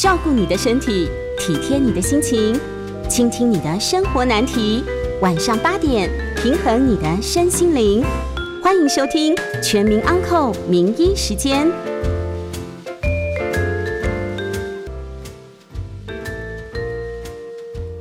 [0.00, 2.58] 照顾你的身体，体贴你的心情，
[3.06, 4.82] 倾听你的生活难题。
[5.20, 8.02] 晚上八点，平衡你的身心灵。
[8.62, 11.68] 欢迎收听《全民安扣名医时间》。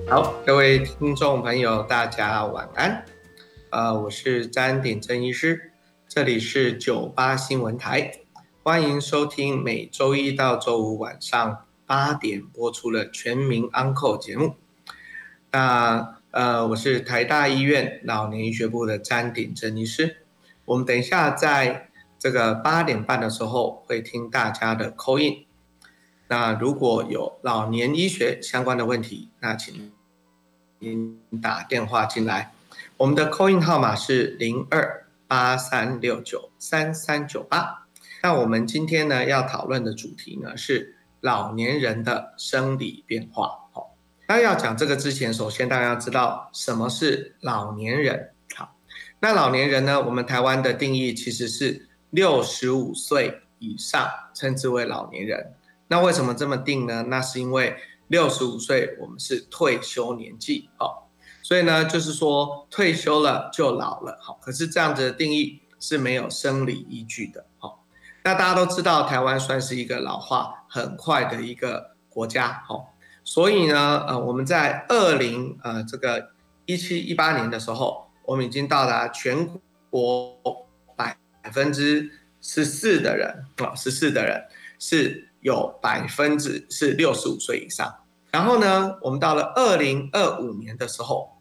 [0.10, 3.04] 好，各位听众朋友，大家晚安。
[3.72, 5.74] 呃，我是詹鼎正医师，
[6.08, 8.10] 这里是九八新闻台，
[8.64, 14.54] 欢迎收听每周一到周五晚上八点播出了《全民安扣节目。
[15.52, 20.18] 那呃，我是台大医院老年医学部的詹鼎珍医师。
[20.66, 25.48] 我们等一下在这个八点半的时候会听大家的扣印。
[26.28, 29.92] 那如果有老年医学相关的问题，那请
[30.78, 32.52] 您打电话进来。
[32.98, 37.88] 我们的扣印号码是零二八三六九三三九八。
[38.22, 43.68] 那我们今天呢要讨论的主题呢是老年人的生理变化。
[43.72, 43.96] 好，
[44.28, 48.32] 那要讲这个之前，首先大家要知道什么是老年人。
[48.56, 48.76] 好，
[49.20, 55.54] 那老年人呢，我们台湾的定义其实是六十五岁以上称之为老年人。
[55.88, 57.04] 那为什么这么定呢？
[57.08, 57.76] 那是因为
[58.08, 60.70] 六十五岁我们是退休年纪。
[60.78, 61.06] 好。
[61.42, 67.84] 所以呢，就是说退休了就老了，好，可是这样子的定义是没有生理依据的，好。
[68.24, 76.30] 那大家都知道，台湾算是一个老化很快的一个国家，好，所以呢，呃，我们在二零呃这个
[76.66, 79.50] 一七一八年的时候，我们已经到达全
[79.90, 80.40] 国
[80.96, 81.18] 百
[81.52, 82.10] 分之
[82.40, 84.46] 十四的人，啊，十四的人
[84.80, 87.94] 是有百分之是六十五岁以上，
[88.32, 91.36] 然后呢，我们到了二零二五年的时候。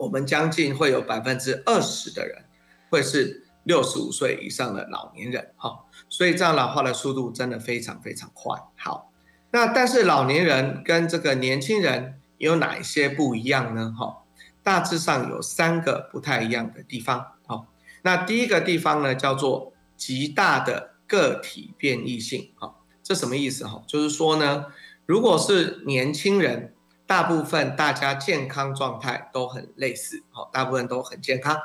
[0.00, 2.42] 我们将近会有百分之二十的人
[2.88, 5.78] 会是六十五岁以上的老年人，哈，
[6.10, 8.54] 所以这样老化的速度真的非常非常快。
[8.76, 9.10] 好，
[9.52, 13.94] 那但是老年人跟这个年轻人有哪一些不一样呢？
[13.98, 14.18] 哈，
[14.62, 17.24] 大致上有三个不太一样的地方。
[17.46, 17.64] 好，
[18.02, 22.52] 那第一个地方呢叫做极大的个体变异性。
[22.56, 23.66] 好，这什么意思？
[23.66, 24.66] 哈，就是说呢，
[25.06, 26.74] 如果是年轻人。
[27.10, 31.58] 大部分大家健康状态都很类似，好，大部分都很健康。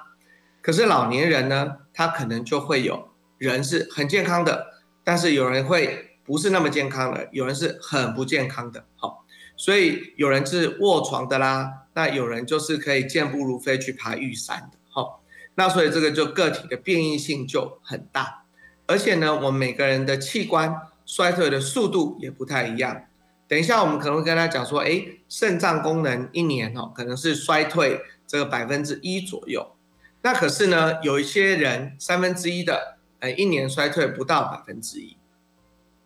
[0.60, 3.10] 可是老年人呢，他可能就会有
[3.52, 4.68] 人是很健康的，
[5.04, 9.26] 但是有人会不是那么健康的，有人是很不健康的，好，
[9.56, 15.22] 所以有人是卧床的啦，那有人就是可以健步如飞去爬玉山的，好，
[15.56, 18.44] 那所以这个就个体的变异性就很大，
[18.88, 20.76] 而且呢，我们每个人的器官
[21.06, 23.06] 衰退的速度也不太一样。
[23.48, 29.76] 等一下，我们可能会跟他讲说，哎，肾脏功能一年哦，可能是衰退这个百分之一左右。
[30.24, 35.18] 那可是呢，有一些人三分之一的，呃，一年衰退不到百分之一。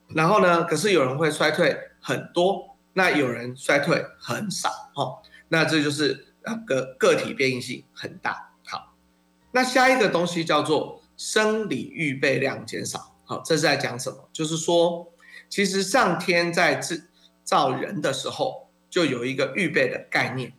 [0.09, 8.51] 然后呢，可是有人会衰退很多，那有人衰退很少，哦，那这就是那个个体变异性很大。
[8.65, 8.95] 好，
[9.51, 13.15] 那下一个东西叫做生理预备量减少。
[13.25, 14.27] 好，这是在讲什么？
[14.33, 15.13] 就是说，
[15.47, 17.09] 其实上天在制
[17.43, 20.53] 造人的时候就有一个预备的概念，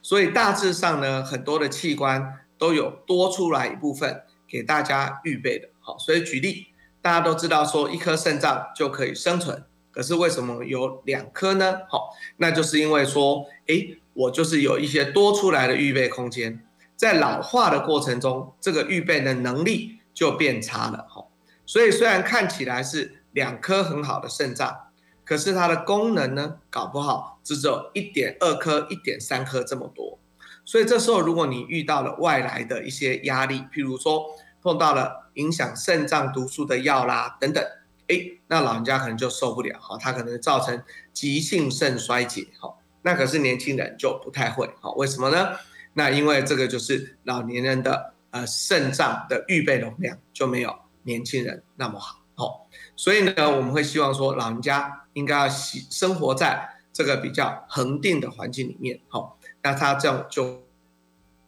[0.00, 5.68] 所以大致上呢，很多的器官都有多出来一部分给大家预备的。
[5.84, 6.66] 好，所以举例，
[7.00, 9.62] 大家都知道说一颗肾脏就可以生存，
[9.92, 11.82] 可是为什么有两颗呢？
[11.88, 12.08] 好，
[12.38, 21.06] 那就是因为说，诶，我就是有一些多出来的预备空间，在老化的过程中，这个预备的能力就变差了。
[21.08, 21.30] 好，
[21.64, 24.80] 所以虽然看起来是两颗很好的肾脏。
[25.26, 30.18] 可是它的功能呢，搞不好只有一点二颗、一点三颗这么多，
[30.66, 34.26] 所以这时候如果你遇到了外来的一些压力，譬如说
[34.60, 37.64] 碰到了影响肾脏毒素的药啦等等，
[38.08, 38.16] 哎，
[38.48, 42.74] 那老人家可能就受不了哈，他可能造成急性肾衰竭哈。
[43.02, 45.56] 那可是年轻人就不太会哈，为什么呢？
[45.94, 52.66] 那因为这个就是老年人的呃肾脏的预备容量就没有年轻人那么好，好，
[52.96, 55.00] 所以呢，我们会希望说老人家。
[55.14, 60.60] 应该要喜生活在这个比较恒定的环境里面，好，那他这样就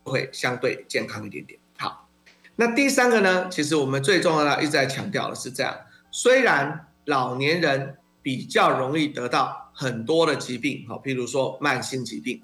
[0.05, 1.59] 会相对健康一点点。
[2.57, 5.77] 那第三个呢，其实我们最重要的一直在强调的是这样，
[6.11, 12.43] 虽然老年人比较容易得到很多的疾病，好，譬如说慢性疾病，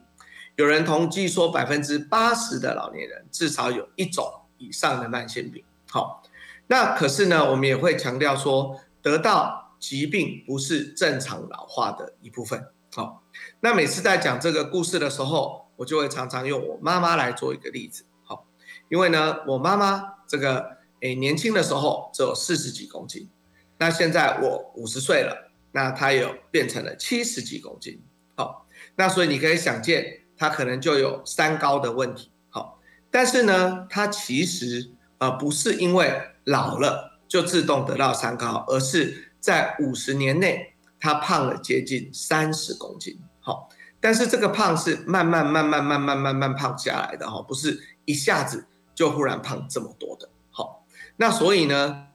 [0.56, 4.24] 有人统计说百分之八十的老年人至少有一种
[4.58, 6.22] 以上的慢性病，好，
[6.68, 9.60] 那可是呢，我们也会强调说得到。
[9.82, 12.68] 疾病不是正常老化的一部分。
[12.94, 13.24] 好，
[13.58, 18.04] 那每次在讲这个故事的时候，我就会常常用我妈妈来做一个例子。
[18.92, 23.26] 因为呢，我妈妈这个诶年轻的时候只有四十几公斤，
[23.78, 27.98] 那现在我五十岁了，那她有变成了七十几公斤，
[28.36, 28.66] 好，
[28.96, 32.78] 那所以你可以想见，她可能就有三高的问题，好，
[33.10, 36.12] 但是呢，她其实呃不是因为
[36.44, 43.70] 老了就自动得到三高，而是在五十年内她胖了接近三十公斤，好，
[44.02, 50.84] 但是这个胖是慢慢慢慢慢慢慢慢胖下来的哈，不是一下子就忽然胖这么多的，好，
[51.16, 52.08] 那所以呢？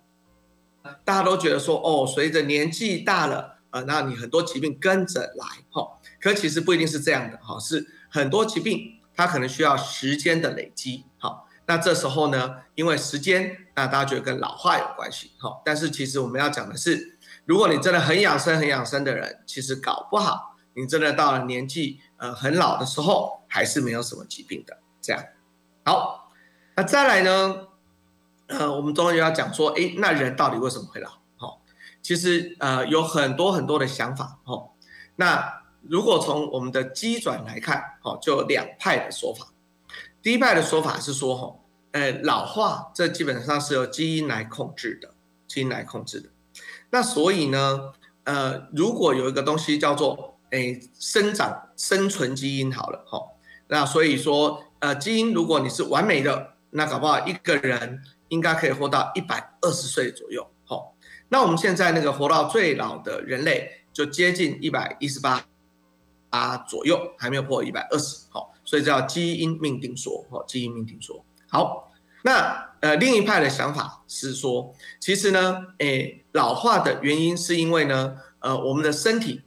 [1.04, 5.86] 大家都觉得说，哦，随着年纪大了，呃，那你很多疾病跟着来，哈，
[6.22, 25.22] 可其实不一定是这样的，哈，是很多疾病它可能需要时间的累积，好，那这时候呢，因为时间，那大家觉得跟老化有关系，好，但是其实我们要讲的是，如果你真的很养生、很养生的人，其实搞不好你真的到了年纪，呃，很老的时候，还是没有什么疾病的，这样，
[25.84, 26.27] 好，
[26.78, 27.68] 那再来呢？
[28.46, 31.10] 呃，我们终于要讲说，哎，那人到底为什么会老？
[31.36, 31.60] 好，
[32.04, 34.70] 其实呃有很多很多的想法，哦。
[35.16, 39.48] 那如果从我们的基转来看，哦，就有两派的说法。
[40.22, 41.56] 第一派的说法是说，哈，
[41.94, 45.10] 呃，老化这基本上是由基因来控制的，
[45.48, 46.30] 基因来控制的。
[46.92, 47.92] 那所以呢，
[48.26, 53.20] 呃，如果有一个东西叫做，哎，生长生存基因好了，哈，
[53.68, 58.02] 那所以说，呃，基因如果你是完美的，那搞不好一个人。
[58.30, 60.94] 应该可以活到一百二十岁左右，好，
[61.30, 65.46] 那我们现在那个活到最老的人类就接近一百一十八
[66.30, 71.90] 啊左右，还没有破一百二十，好，所以叫基因命定说，好，基因命定说，好，
[72.24, 79.42] 那呃另一派的想法是说，其实呢，诶老化的原因是因为呢，呃我们的身体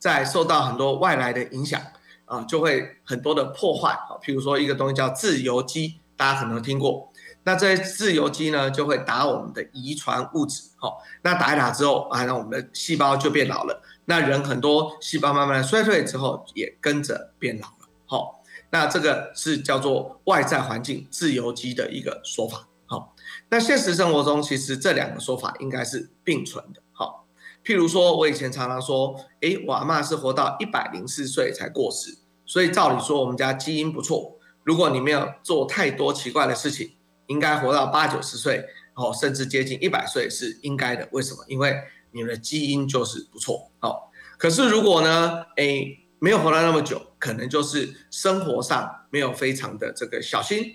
[0.00, 1.80] 在受到很多外来的影响
[2.24, 7.10] 啊，就会很多的破坏，好，譬如说一个东西叫自由基，大家可能听过。
[7.46, 13.82] 那这些自由基呢，就会打我们的遗传物质，好，那打一打之后啊，那我们的细胞就变老了。
[14.06, 23.14] 那人很多细胞慢慢衰退之后，也跟着变老了，好，那这个是叫做外在环境自由基的一个说法，好，
[23.50, 27.26] 那现实生活中其实这两个说法应该是并存的，好，
[27.62, 36.90] 譬如说我以前常常说，诶，我阿妈是活到一百零四岁才过世，所以照理说我们家基因不错，如果你没有做太多奇怪的事情。
[37.28, 38.62] 应该活到八九十岁，
[38.92, 41.08] 哦，甚至接近一百岁是应该的。
[41.10, 41.42] 为什么？
[41.48, 41.74] 因为
[42.10, 43.96] 你的基因就是不错，哦。
[44.36, 45.86] 可是如果呢，哎，
[46.18, 50.74] 没有活到那么久，可能就是生活上没有非常的这个小心，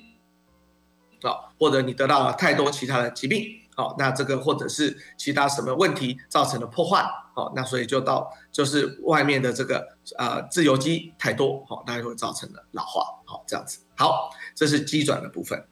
[1.21, 3.45] 哦，或者你得到了太多其他的疾病，
[3.79, 7.01] 哦，那这个或者是其他什么问题造成的破坏，
[7.33, 9.87] 哦，那所以就到就是外面的这个
[10.17, 13.79] 呃自由基太多，哦，那就会造成了老化，好，这样子。
[13.95, 15.65] 好，这是基转的部分。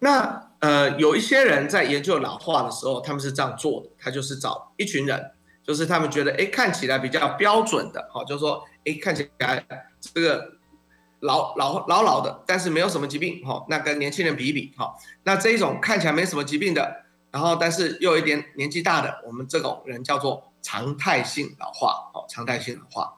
[0.00, 5.30] 那呃，有一些人在研究老化的时候，他们是这样做的，他就是找一群人，
[5.62, 9.64] 就是他们觉得哎看起来比较标准的，好，就是说哎看起来
[9.98, 10.57] 这个
[11.20, 14.94] 老老老老的，但是没有什么疾病，哈，那跟年轻人比一比，哈，
[15.24, 23.14] 那这一种看起来没什么疾病的，然后但是又有一点年纪大的，我们这种人叫做常态性老化，哦，常态性老化。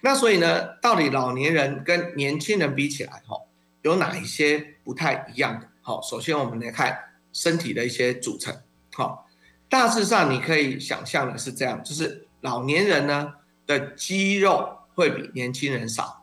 [0.00, 3.36] 那所以呢，到底老年人跟年轻人比起来，哈，
[3.82, 5.68] 有哪一些不太一样的？
[5.82, 6.96] 好，首先我们来看
[7.32, 8.54] 身体的一些组成。
[8.94, 9.26] 好，
[9.68, 13.32] 大致上你可以想象的是这样，就是老年人呢
[13.66, 16.17] 的肌肉会比年轻人少，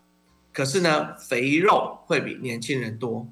[0.56, 3.28] 可是呢肥肉会比年轻人多，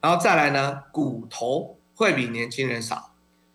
[0.00, 3.14] 然后再来呢骨头会比年轻人少，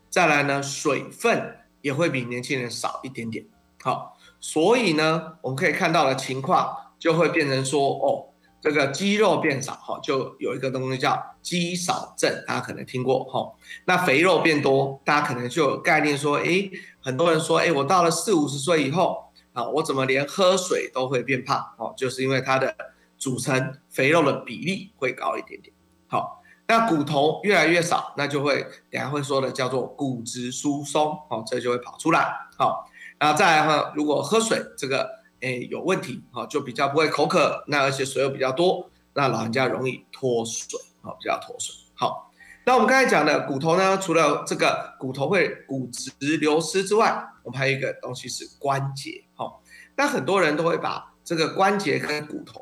[0.09, 3.45] 再来呢水分也会比年轻人少一点点。
[3.81, 8.25] 好，所以呢我们可以看到的情况就会变成说，哦。
[8.61, 13.53] 这个肌肉变少哈，就有一个东西叫肌少症，大家可能听过哈。
[13.85, 21.57] 那肥肉变多，大家可能就有概念说，哎，很多人说，哎，我到了四五十岁以后啊，我怎么连喝水都会变胖？
[21.77, 22.75] 哦，就是因为它的
[23.19, 25.71] 组成肥肉的比例会高一点点。
[26.07, 32.33] 好，那骨头越来越少，那就会等下会说的叫做骨质疏松，哦，这就会跑出来。
[32.57, 35.19] 好，然后再来哈，如果喝水这个。
[35.41, 41.73] 哎，有问题哈，就比较不会口渴，那而且水又比较多，那老人家容易脱水啊，比较脱水。
[41.93, 42.29] 好，
[42.65, 49.23] 那我们刚才讲的骨头呢，除了这个骨头会骨质流失之外，我们还有一个东西是关节。
[49.33, 49.63] 好，
[49.95, 52.59] 那很多人都会把这个关节跟骨头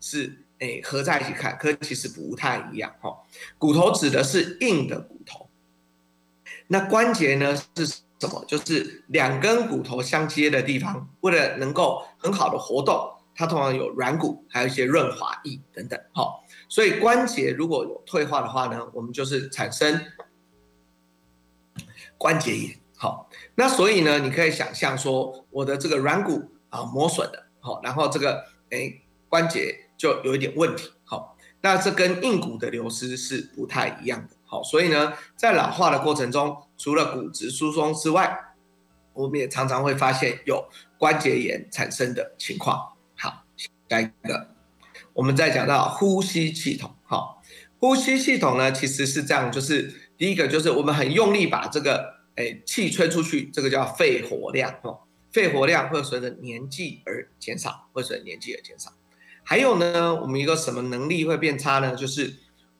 [0.00, 3.16] 是哎合在一起看，可其实不太一样哈。
[3.58, 5.48] 骨头指的是硬的骨头，
[6.66, 8.02] 那关节呢是。
[8.20, 8.44] 什么？
[8.48, 15.96] 就是两根骨头相接的地方，为了能够很好的活动，它通常有软骨，还有一些润滑液等等。
[16.12, 20.04] 好，所以关节如果有退化的话呢，我们就是产生
[22.16, 22.76] 关节炎。
[22.96, 38.54] 好，那所以呢，你可以想象说，我的这个软骨啊磨损了，好，然后这个哎关节就有一点问题，好，那这跟硬骨的流失是不太一样的，好，所以呢，在老化的过程中，除了骨质疏松之外，
[39.12, 42.94] 我们也常常会发现有关节炎产生的情况。
[43.18, 43.44] 好，
[43.90, 44.54] 下一个，
[45.12, 47.42] 我们再讲到呼吸系统，好，
[47.78, 52.16] 呼吸系统呢其实是这样，就是第一个就是我们很用力把这个。
[52.38, 55.00] 哎，气吹出去，这个叫肺活量哦。
[55.32, 58.92] 肺活量会随着年纪而减少，会随着年纪而减少。
[59.48, 61.96] 还有呢，我们一个什么能力会变差呢？
[61.96, 62.36] 就是，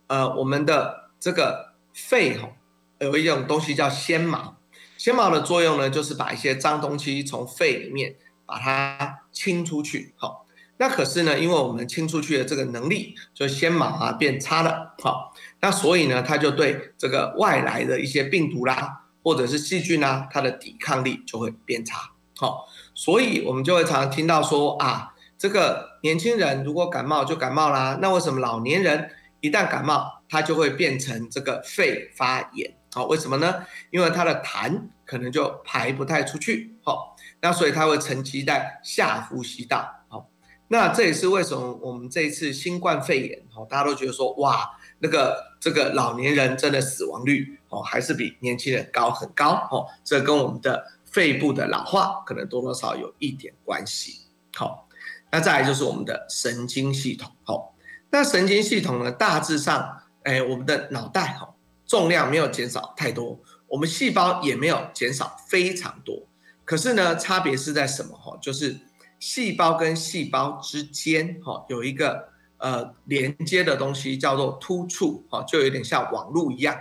[0.09, 2.51] 呃，我们的这个肺吼
[2.99, 4.59] 有一种东西叫纤毛，
[4.99, 10.13] 纤毛的作用呢，就是把一些脏东西从肺里面把它清出去。
[10.19, 10.47] 好，
[10.77, 14.95] 那可是呢，因为我们清出去的这个能力，就纤毛啊变差了。
[15.03, 19.05] 好，那所以呢，它就对这个外来的一些病毒啦。
[19.25, 32.75] 或者是细菌呢，它的抵抗力就会变差，好，所以我们就会常常听到说啊，这个年轻人如果感冒就感冒啦，那为什么老年人一旦感冒，他就会变成这个肺发炎？
[32.93, 33.67] 好，为什么呢？
[33.90, 40.28] 因为他的痰可能就排不太出去，好，那所以他会沉积在下呼吸道，好，
[40.69, 44.71] 那这也是为什么我们这一次新冠肺炎，好，大家都觉得说哇。
[45.00, 54.23] 那个这个老年人真的死亡率哦，还是比年轻人高很高哦，这跟我们的肺部的老化可能多多少有一点关系。
[54.57, 54.88] 好，
[55.31, 57.31] 那再来就是我们的神经系统。
[57.45, 57.75] 好，
[58.11, 61.55] 那神经系统呢，大致上，哎，我们的脑袋哈，
[61.87, 66.27] 重量没有减少太多，我们细胞也没有减少非常多，
[66.65, 68.17] 可是呢，差别是在什么？
[68.17, 68.79] 哈，就是
[69.19, 72.29] 细胞跟细胞之间哈有一个。
[72.61, 76.77] 呃，连接的东西叫做突触，哈，就有点像网路一样。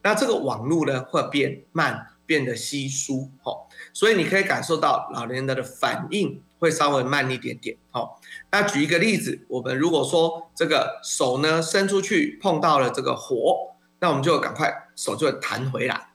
[0.00, 3.52] 那这个网路呢，会变慢，变得稀疏，哈，
[3.96, 8.06] 所以你可以感受到老年人的反应会稍微慢一点点，哈。
[8.52, 16.08] 那举一个例子，我们如果说这个手呢伸出去碰到了这个火，那我们就赶快手就会弹回来。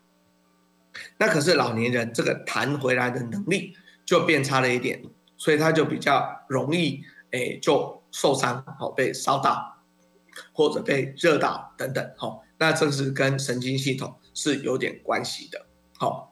[1.17, 3.73] 那可是老年人这个弹回来的能力
[4.05, 5.01] 就变差了一点，
[5.35, 7.99] 所以他就比较容易，诶，就。
[8.13, 9.77] 受伤好被烧到，
[10.51, 15.65] 或者被热到等等好，那这是跟神经系统是有点关系的。
[15.97, 16.30] 好，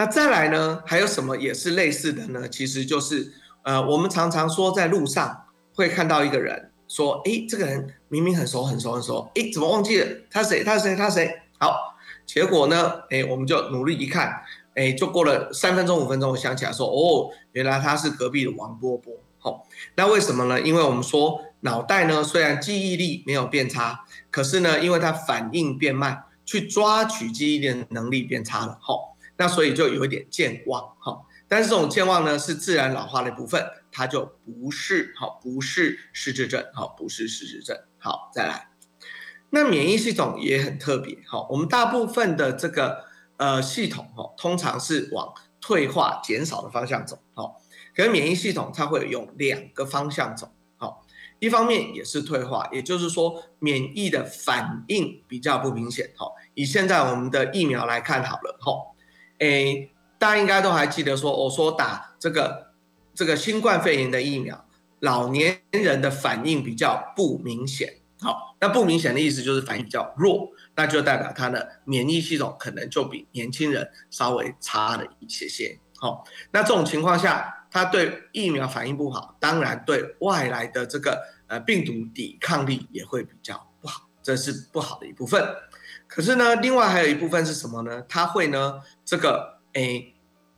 [0.00, 2.48] 那再来呢，还有什么也是类似的呢？
[2.48, 11.42] 其实就是呃，我们常常说在路上会看到一个人，说诶，这个人明明很熟很熟很熟，诶，怎么忘记了他谁他谁他谁？
[11.58, 14.40] 好，结果呢，诶，我们就努力一看，
[14.72, 19.12] 诶，就过了三分钟五分钟，我想起来说，哦，原来他是隔壁的王波波。
[19.38, 19.66] 好，
[19.96, 20.58] 那为什么呢？
[20.62, 28.78] 因为我们说脑袋呢，虽然记忆力没有变差，可是呢，因为它反应变慢，去抓取记忆的能力变差了。
[28.80, 29.09] 好，
[29.40, 30.94] 那所以就有一点健忘。
[30.98, 36.62] 哈，但是这种健忘呢，是自然老化的一部分，它就不是好，不是失智症。
[36.74, 37.74] 好，不是失智症。
[37.96, 38.68] 好，再来，
[39.48, 41.16] 那免疫系统也很特别。
[41.26, 43.06] 好，我们大部分的这个
[43.38, 47.18] 呃系统，哈，通常是往退化、减少的方向走。
[47.32, 47.62] 好。
[47.92, 51.04] 可是免疫系统它会有两个方向走，好，
[51.40, 58.72] 一方面也是退化，也就是说免疫的反应比较不明显，好，以现在我们的疫苗来看好了，哈，
[59.40, 62.72] 诶，大家应该都还记得说，我说打这个
[63.14, 64.64] 这个新冠肺炎的疫苗，
[65.00, 77.56] 老年人的反应比较不明显，好，那不明显的意思就是反应比较弱，那就代表他的免疫系统可能就比年轻人稍微差了一些些，好，那这种情况下。
[77.72, 85.40] 他对疫苗反应不好，当然对外来的这个呃病毒抵抗力也会比较不好，这是不好的一部分。
[86.10, 88.02] 可是呢，另外还有一部分是什么呢？
[88.08, 90.12] 它会呢这个诶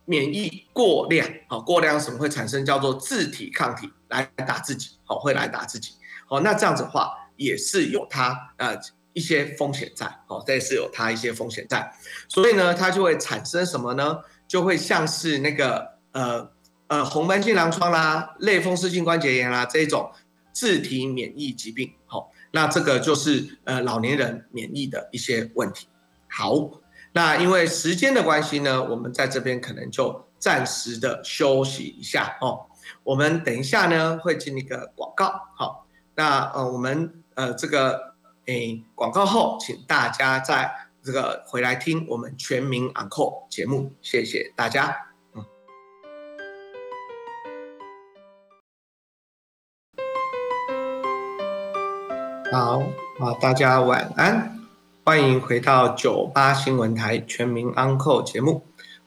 [0.05, 5.91] 免疫过量，好过量什么会产生叫做自体抗体来打自己，好会来打自己，
[6.27, 8.75] 好那这样子的话也是有它呃
[9.13, 11.93] 一些风险在，好这也是有它一些风险在，
[12.27, 14.19] 所以呢它就会产生什么呢？
[14.47, 16.51] 就会像是那个呃。
[16.87, 20.11] 呃，红斑性狼疮啦、类风湿性关节炎啦这一种
[20.51, 25.87] 自体免疫疾病，好，那这个就是呃老年人免疫的一些问题。
[26.29, 26.53] 好，
[27.11, 32.67] 那因为时间的关系呢，我们在这边可能就暂时的休息一下哦。
[33.03, 38.13] 我们等一下呢会进一个广告，好，那呃我们呃这个
[38.45, 45.12] 诶广告后，请大家在这个回来听我们全民昂扣节目，谢谢大家。
[52.53, 52.83] 好
[53.17, 54.59] 啊，大家晚安。
[55.03, 58.63] 欢迎回到九八新闻台全民安扣节目，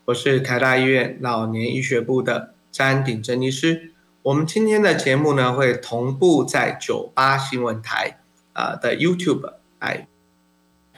[0.07, 3.93] 我是台大医院老年医学部的詹鼎珍医师。
[4.23, 8.19] 我们今天的节目呢，会同步在九八新闻台
[8.53, 10.09] 啊的 YouTube 来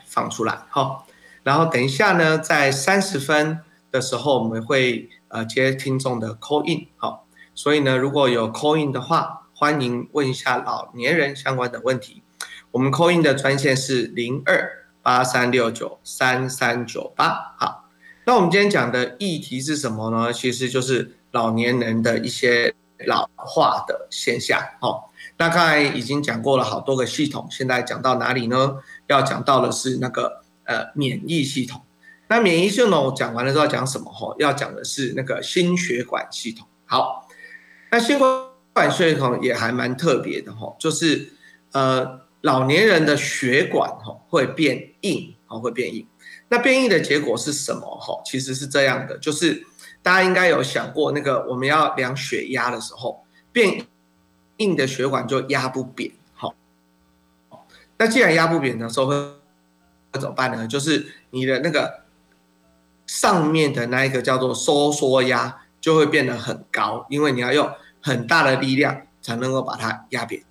[0.07, 1.07] 放出来，好。
[1.43, 7.27] 然后等一下呢，在三十分的时候，我们会呃接听众的 call in，好。
[7.55, 12.23] 所以呢，如果有 call in 的话，欢迎问一下老年人相关的问题。
[12.71, 14.77] 我们 Coin 的专线是零二。
[15.01, 17.89] 八三六九三三九八，好，
[18.27, 20.31] 那我们今天讲的议题是什么呢？
[20.31, 22.75] 其实就是老年人的一些
[23.07, 24.61] 老化的现象。
[24.83, 25.05] 哦，
[25.39, 28.77] 那刚才已经讲过了好多个系统，现在讲到哪里呢？
[29.07, 31.81] 要讲到的是那个呃免疫系统。
[32.29, 34.13] 那免疫系统讲完了之后讲什么？
[34.13, 36.67] 哈，要讲的是那个心血管系统。
[36.85, 37.27] 好，
[37.91, 38.25] 那心血
[38.75, 41.33] 管系统也还蛮特别的哈，就是
[41.73, 42.28] 呃。
[42.43, 46.07] 老年人的血管哈会变硬，哦会变硬。
[46.49, 47.81] 那变硬的结果是什么？
[48.01, 49.67] 哈，其实是这样的，就是
[50.03, 53.87] 大家应该有想过，那个我们要量血压的时候，变
[54.59, 56.55] 硬的血管就压不扁，好。
[57.99, 59.15] 那既然压不扁的时候会
[60.13, 60.67] 怎么办呢？
[60.67, 62.05] 就是你的那个
[63.07, 70.43] 上面的那一个叫做收缩压就会变得很高，因为你要用很大的力量才能够把它压扁。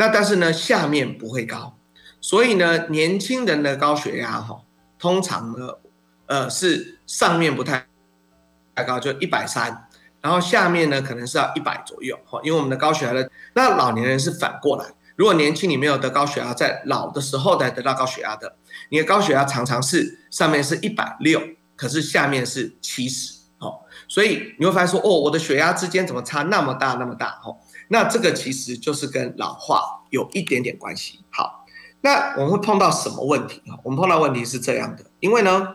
[0.00, 1.76] 那但是呢，下面不会高，
[2.22, 4.62] 所以呢，年轻人的高血压哈，
[4.98, 5.74] 通常呢，
[6.24, 7.84] 呃，是上面不太
[8.74, 9.88] 太高，就一百三，
[10.22, 18.56] 然后下面呢，可能是要一百左右哈，因为我们的高血压的，那老年人是反过来，如果年轻你没有得高血压，在老的时候才得到高血压的，
[18.88, 21.38] 你的高血压常常是上面是一百六，
[21.76, 27.54] 可是下面是七十，哦，所以你会发现说，哦，我的血压之间怎么差那么大那么大，哈。
[27.92, 31.24] 那这个其实就是跟老化有一点点关系。
[31.28, 31.66] 好，
[32.02, 33.74] 那我们会碰到什么问题啊？
[33.82, 35.74] 我们碰到问题是这样的，因为呢，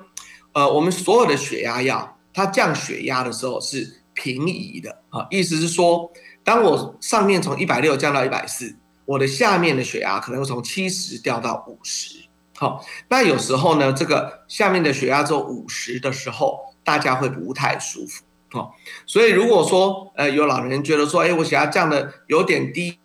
[0.54, 6.10] 呃，我们所有的血压药，它降血压的时候是平移的啊，意思是说，
[6.42, 12.24] 当我上面从一百六降到一百四，我的下面的血压可能会从七十掉到五十。
[12.56, 18.24] 好，那有时候呢，这个下面的血压做五十的时候，大家会不太舒服。
[18.56, 18.72] 哦，
[19.06, 22.98] 所以如果说呃有老人觉得说，哎，我血压降的有点低，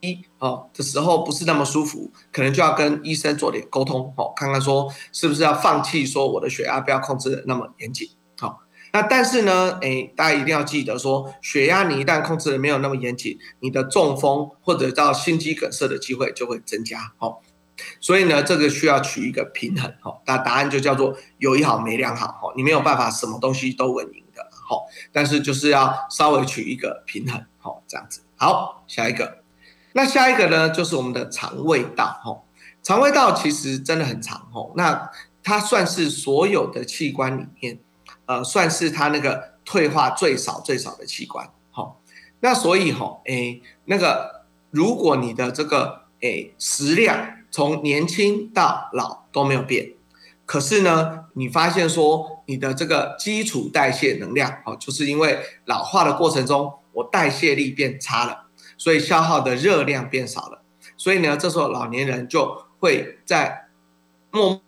[0.00, 17.40] 低哦的时候不是那么舒服，可能就要跟医生做点沟通，哦，看看说是不是要放弃说我的血压不要控制的那么严谨，好，那但是呢，哎，大家一定要记得说，血压你一旦控制的没有那么严谨，你的中风或者到心肌梗塞的机会就会增加，好，
[18.00, 24.24] 所以呢，这个需要取一个平衡，好，那答案就叫做有一好没两好，好，你没有办法什么东西都稳赢。
[24.66, 28.22] 好，但是就是要稍微取一个平衡，好，这样子。
[28.36, 29.42] 好，下一个，
[29.92, 32.40] 那下一个呢，就是我们的肠胃道，哈，
[32.82, 35.10] 肠胃道其实真的很长，哦，那
[35.42, 37.78] 它算是所有的器官里面，
[38.24, 42.00] 呃，算是它那个退化最少最少的器官，好，
[42.40, 49.92] 那所以哈，哎，那个如果你的这个哎食量从年轻到老都没有变。
[50.46, 60.62] 可是呢，你发现说你的这个基础代谢能量，哦，就是因为老化的过程中，我代谢力变差了，所以消耗的热量变少了，
[60.98, 63.68] 所以呢，这时候老年人就会在
[64.30, 64.60] 默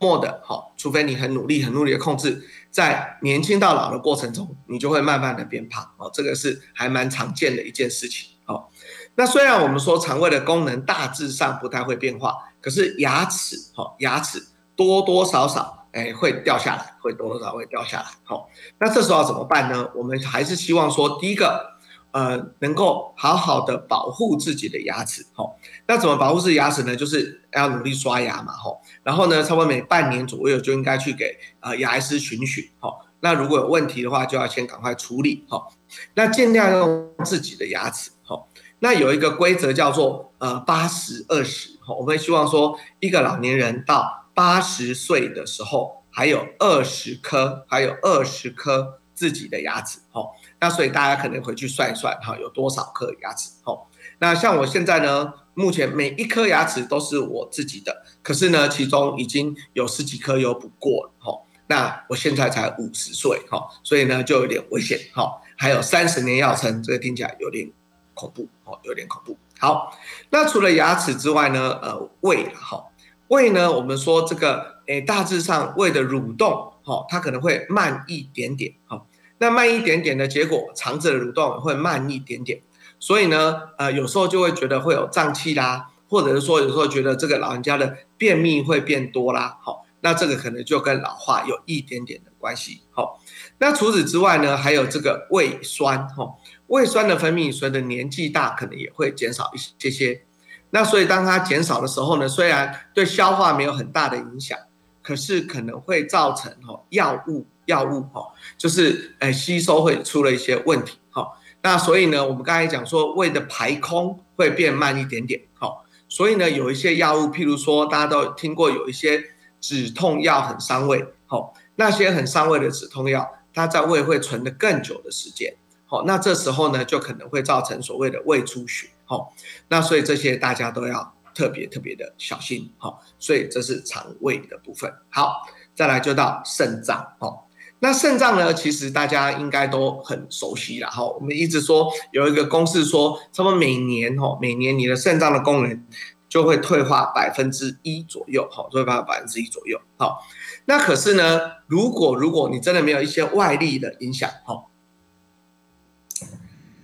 [0.00, 8.66] 默的，好，除非你很努力、很努力的控制，在年轻到老的过程中，你就会慢慢的变胖，哦，这个是还蛮常见的一件事情，哦，
[9.14, 14.44] 那虽然我们说肠胃的功能大致上不太会变化，可是牙齿，哦，牙齿。
[14.78, 18.06] 多多少少，哎，会掉下来，会多多少会掉下来。
[18.22, 19.90] 好，那这时候怎么办呢？
[19.92, 21.72] 我们还是希望说，第一个，
[22.12, 25.26] 呃，能够好好的保护自己的牙齿。
[25.32, 25.56] 好，
[25.88, 26.94] 那怎么保护自己牙齿呢？
[26.94, 28.52] 就是要努力刷牙嘛。
[28.52, 32.64] 好，然后呢，差不多每半年左右就应该去给呃牙医师巡巡。
[32.78, 35.44] 好，那如果有问题的话，就要先赶快处理。
[35.48, 35.72] 好，
[36.14, 38.12] 那尽量用自己的牙齿。
[38.22, 38.46] 好，
[38.78, 41.76] 那有一个规则叫做呃八十二十。
[41.80, 50.30] 好，我们希望说一个老年人到八十岁的时候，还有二十颗，还有二十颗自己的牙齿，吼。
[50.60, 53.88] 那所以大家可能回去算一算，哈，有多少颗牙齿，吼。
[54.20, 61.44] 那像我现在呢，目前每一颗牙齿都是我自己的，可是呢，其中已经有十几颗有补过了，吼。
[61.66, 65.42] 那我现在才五十岁，哈，所以呢就有点危险，哈。
[65.56, 67.68] 还有三十年要撑，这个听起来有点
[68.14, 69.36] 恐怖，哦，有点恐怖。
[69.58, 69.98] 好，
[70.30, 72.84] 那除了牙齿之外呢，呃，胃，哈。
[73.28, 79.04] 胃呢，我们说这个，诶，大致上胃的蠕动，哈，它可能会慢一点点，哈。
[79.38, 82.62] 那慢一点点的结果，肠子的蠕动会慢一点点，
[82.98, 93.20] 所以呢，呃，有时候就会觉得会有胀气啦，或者是说有时候觉得这个老人家的便秘会变多啦，好，那这个可能就跟老化有一点点的关系，好。
[93.58, 96.34] 那除此之外呢，还有这个胃酸，哈，
[96.68, 100.22] 胃酸的分泌随着年纪大可能也会减少一些些。
[100.70, 104.58] 那所以当它减少的时候呢，虽然对消化没有很大的影响，
[105.02, 108.26] 可是可能会造成哈药物药物哈，
[108.56, 111.26] 就是诶吸收会出了一些问题，哈。
[111.62, 115.68] 那所以呢，我们刚才讲说胃的排空会变慢一点点，哈。
[116.08, 119.22] 所以呢，有一些药物，譬如说大家都听过有一些
[119.60, 123.28] 止痛药很伤胃，哈，那些很伤胃的止痛药。
[123.54, 125.52] 它在胃会存的更久的时间，
[125.84, 129.32] 好，那这时候呢，就可能会造成所谓的胃出血，好，
[129.68, 134.92] 那所以这些大家都要特别特别的小心，好，所以这是肠胃的部分。
[135.08, 135.42] 好，
[135.74, 137.48] 再来就到肾脏，好，
[137.80, 145.86] 那肾脏呢，其实大家应该都很熟悉了，哈，我们一直说有一个公式说，他们每年，哈，每年你的肾脏的功能
[146.28, 150.18] 就会退化百分之一左右，好，退化百分之一左右，好。
[150.66, 154.64] 那可是呢，如果如果你真的没有一些外力的影响，哈，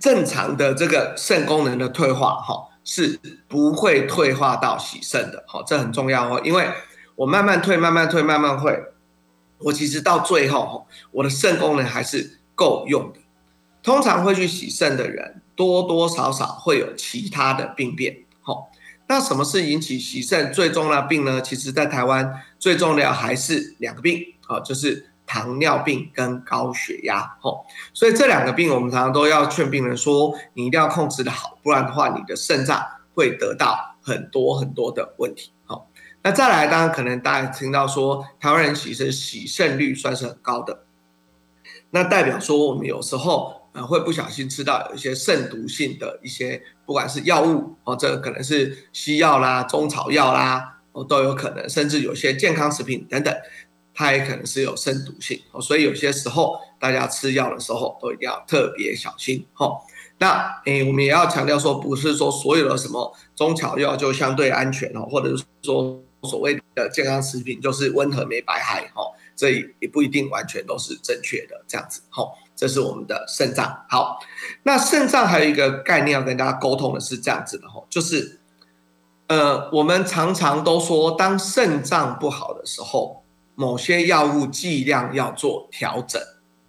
[0.05, 6.69] 正常的这个肾功能的退化，哈，是不会退化到洗肾的，好，这很重要哦，因为
[7.15, 8.79] 我慢慢退，慢慢退，慢慢会，
[9.57, 13.19] 我其实到最后，哈，我的肾功能还是够用的。
[13.81, 18.69] 通常会去洗肾的人，多多少少会有其他的病变，好。
[19.07, 21.41] 那什么是引起洗肾最重要的病呢？
[21.41, 27.59] 其实，在台湾最重要还是两个病，哦，就是糖尿病跟高血压，哦，
[27.93, 32.81] 所以这两个病我们常常都要劝病人说，你一定要控制的好，不然的话，你的肾脏
[33.13, 35.89] 会得到很多很多的问题，好，
[36.23, 40.85] 那再来，当然可能大家听到说，台湾人其实洗肾率算是很高的，
[41.89, 43.61] 那代表说我们有时候。
[43.75, 50.77] 呃，会不小心吃到有一些肾毒性的一些，不管是药物哦，这可能是西药啦、中草药啦，
[51.09, 53.35] 都有可能，甚至有些健康食品等等，
[53.95, 59.77] 它也可能是有生毒性哦，所以有些时候大家吃药的时候都一定要特别小心哦。
[60.17, 72.31] 那诶，我们也要强调说，不是说所有的什么中草药就相对安全哦，或者是说所谓的健康食品就是温和没白害哦，这也不一定完全都是正确的这样子哦。
[72.55, 73.85] 这是我们的肾脏。
[73.89, 74.17] 好，
[74.63, 78.39] 那肾脏还有一个概念要跟大家沟通的是这样子的吼，就是，
[79.27, 83.24] 呃，我们常常都说，当肾脏不好的时候，
[83.55, 86.21] 某些药物剂量要做调整，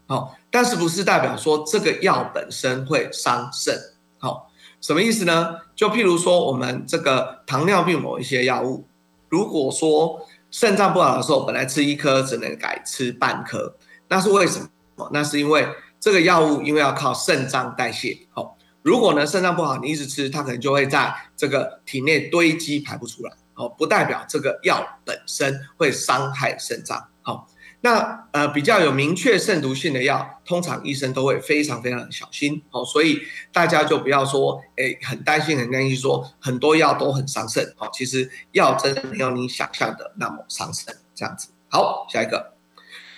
[0.07, 3.77] 好，但是不是代表说这个药本身会伤肾？
[4.19, 5.57] 好，什么意思呢？
[5.75, 8.87] 就譬如说，我们这个糖尿病某一些药物，
[9.29, 13.77] 如果说肾脏不好的时候，本来吃一颗只能改吃半颗，
[14.09, 14.61] 那是为什
[14.95, 15.11] 么？
[15.13, 15.69] 那是因为
[16.01, 27.49] 这个药物因为要靠肾脏代谢，好，如果呢肾脏不好，你一直吃，它可能就会在这个体内堆积排不出来，哦，不代表这个药本身会伤害肾脏，好，
[27.81, 42.53] 那呃比较有明确肾毒性的药，通常医生都会非常非常小心，好，所以大家就不要说，哎，很担心很担心说很多药都很伤肾，好，其实药真的没有你想象的那么伤肾，这样子，好，下一个。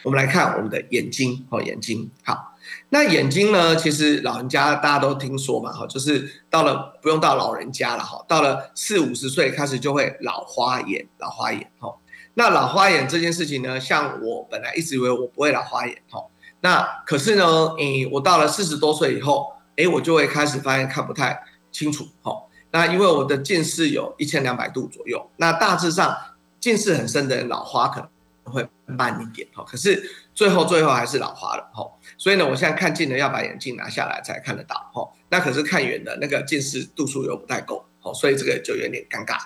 [0.04, 2.54] 我们来看我们的眼睛，哦，眼睛好。
[2.90, 3.76] 那眼睛呢？
[3.76, 11.94] 其实老人家大家都听说嘛，哈，就是到了不用到老人家了，哈，到了四五十岁开始就会老花眼，老花眼，哈。
[12.34, 16.24] 那老花眼这件事情呢，像我本来一直以为我不会老花眼，哈。
[16.60, 21.38] 那可是呢，诶，我到了四十多岁以后，诶，我就会开始发现看不太
[21.70, 22.32] 清楚，哈。
[22.70, 26.16] 那因为我的近视有一千两百度左右，那大致上
[26.58, 28.08] 近视很深的人老花可能。
[28.50, 30.02] 会慢一点哈，可是
[30.32, 31.84] 最后最后还是老花了哈，
[32.18, 39.38] 所以呢，我现在看近的要把眼镜拿下来才看得到哈，那可是看远的那个近视度数又不太够，哦，所以这个就有点尴尬。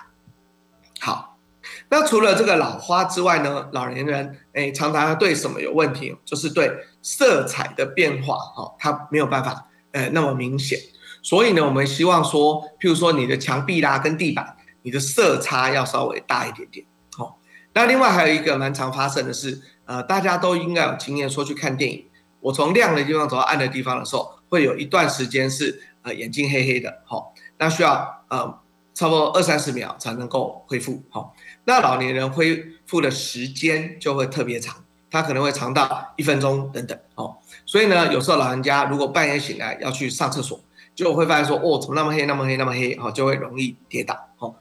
[0.99, 1.37] 好，
[1.89, 6.15] 那除了这个老花之外呢，老年人哎常常对什么有问题？
[6.25, 6.71] 就是对
[7.03, 10.79] 色彩的变化哈，它没有办法呃那么明显，
[11.21, 16.85] 所以呢，我们希望说，譬如说你的墙壁啦跟地板，你的色差要稍微大一点点。
[17.15, 17.39] 好
[17.73, 22.05] 那另外还有一个蛮常发生的是，呃，大家都应该有经验，说去看电影，
[22.43, 28.59] 我从亮的地方走到暗的地方的时候，会有一段时间是呃眼睛黑黑的，好，那需要呃
[28.93, 40.59] 差不多二三十秒才能够恢复，好，那老年人恢复的时间就会特别长，他可能会长到一分钟等等，哦，所以呢，有时候老人家如果半夜醒来要去上厕所，
[40.93, 44.53] 就会发现说，哦，怎么那么黑，那么黑，那么黑，哦，就会容易跌倒，哦，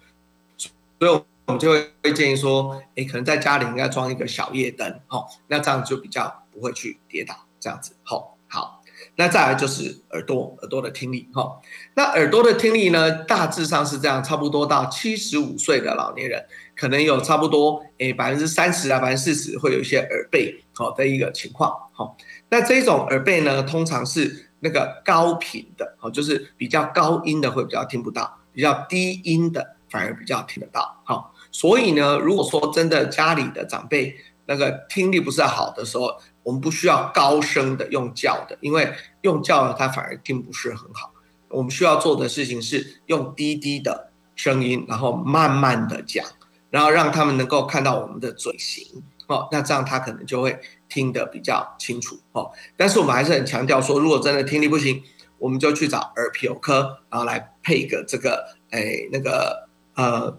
[0.57, 0.71] 所
[1.13, 1.23] 以。
[1.45, 8.83] 我们就会建议说，哎，可能在家里应该装一个小夜灯，哦，那这样就比较不会去跌倒，这样子，好，好。
[9.17, 11.61] 那再来就是耳朵，耳朵的听力哈。
[11.95, 16.45] 那耳朵的听力呢，大致上是这样，差不多到七十五岁的老年人，
[16.77, 22.17] 可能有差不多诶百分之三十啊，百分之四十会有一些耳背好的一个情况好。
[22.49, 31.35] 那这种耳背呢，通常是那个高频的，好，就是比较高音的会比较听不到，比较低音的反而比较听得到好。
[31.51, 41.13] 所以呢，如果说真的家里的长辈那个听力不是好的时候，我们不需要高声的用叫的，因为用叫呢，他反而听不是很好。
[41.49, 46.25] 我们需要做的事情是用低低的声音，然后慢慢的讲，
[46.71, 52.51] 然后让他们能够看到我们的嘴型哦，那这样他可能就会听得比较清楚哦。
[52.77, 55.03] 但是我们还是很强调说，如果真的听力不行，
[55.39, 60.39] 我们就去找耳鼻喉科，然后来配个这个诶那个呃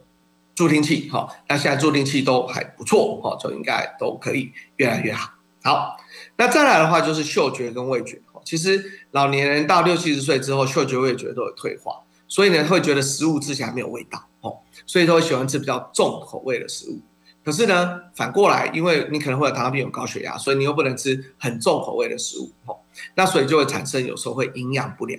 [0.56, 1.30] 助听器哈。
[1.48, 5.32] 那现在助听器都还不错哦，就应该都可以越来越好。
[5.63, 5.97] 好，
[6.36, 8.21] 那再来的话就是嗅觉跟味觉。
[8.43, 16.99] 其实老年人到六七十岁之后，嗅觉味觉都有退化，所以呢会觉得食物吃起来没有味道哦，所以都会喜欢吃比较重口味的食物。
[17.45, 22.80] 可是呢，反过来，因为你可能会有糖尿病、有高血压，所以你又不能吃很重口味的食物哦，
[23.15, 25.17] 那所以就会产生有时候会营养不良。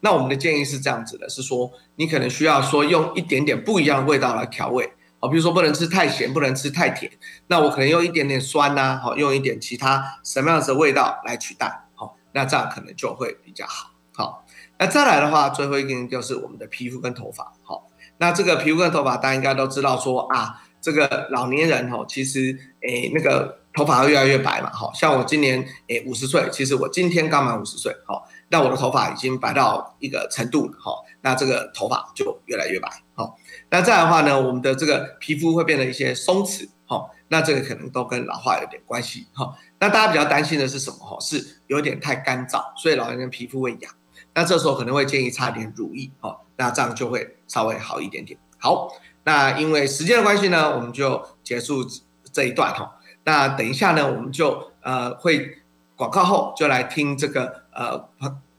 [0.00, 4.92] 那我们的建议是这样子的，是说你可能需要说用一点点不一样的味道来调味。
[5.28, 7.10] 比如说不能吃太咸，不能吃太甜，
[7.48, 14.44] 那我可能用一点点酸呐，好，用一点其他什么样子的味道来取代，好，那这样可能就会比较好，好，
[14.78, 30.92] 那再来的话，最后一个就是我们的皮肤跟头发，好，那这个皮肤跟头发，大家应该都知道说啊，这个老年人哦，其实诶那个头发会越来越白嘛，好，像我今年诶五十岁，其实我今天刚满五十岁，好，那我的头发已经白到一个程度了，哈，
[31.26, 33.36] 那这个头发就越来越白，好。
[33.68, 39.52] 那这样的话呢，我们的这个皮肤会变得一些松弛，哈，那这个可能都跟老化有点关系，哈。
[39.80, 40.98] 那大家比较担心的是什么？
[40.98, 43.92] 哈，是有点太干燥，所以老年人皮肤会痒。
[44.34, 48.38] 那这时候可能会建议擦点乳液，哈，那这样就会稍微好一点点。
[48.60, 48.88] 好，
[49.24, 51.84] 那因为时间的关系呢，我们就结束
[52.32, 53.00] 这一段，哈。
[53.24, 55.58] 那等一下呢，我们就呃会
[55.96, 58.08] 广告后就来听这个呃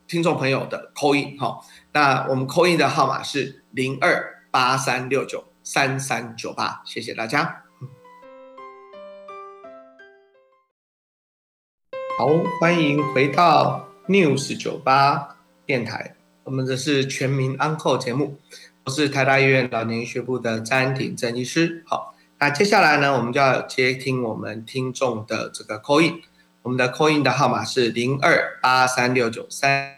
[0.05, 1.61] 听众朋友的口音，哈。
[1.97, 4.45] 那我们扣音的号码是零二。
[4.51, 7.63] 八三六九三三九八，谢谢大家。
[12.19, 12.27] 好，
[12.59, 18.39] 欢迎回到 News 九八电台，我们这是全民安扣节目，
[18.85, 21.83] 我是台大医院老年医学部的詹鼎正医师。
[21.87, 26.21] 好，那接下来呢，我们就要接听我们听众的这个 call in，
[26.61, 29.95] 我们的 call in 的号码是零二八三六九三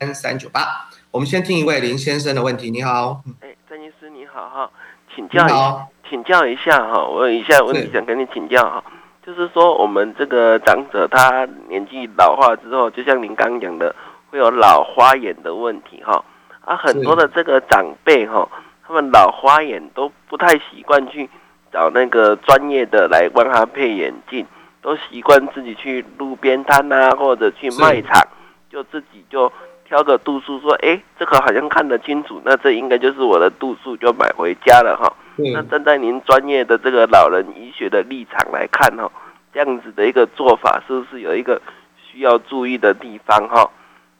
[0.00, 0.90] 三三九八。
[1.12, 3.20] 我们先听一位林先生的问题，你好。
[3.40, 4.70] 哎，张医师你好哈，
[5.14, 8.82] 请教一请教一下哈，我有一下问题想跟你请教哈，
[9.22, 13.94] 就是说我们这个长者他年纪老化之后，就像您刚刚讲的，
[14.30, 16.24] 会有老花眼的问题哈，
[16.64, 18.48] 啊很多的这个长辈哈，
[18.88, 21.28] 他们老花眼都不太习惯去
[21.70, 24.46] 找那个专业的来帮他配眼镜，
[24.80, 28.26] 都习惯自己去路边摊啊，或者去卖场，
[28.70, 29.52] 就自己就。
[29.92, 35.12] 挑个度数，说，哎，这个好像看得清楚，那这应该就是我的度数，就买回家了哈。
[35.36, 39.12] 那站在您专业的这个老人医学的立场来看哈，
[39.52, 41.60] 这样子的一个做法是不是有一个
[41.98, 43.70] 需要注意的地方哈？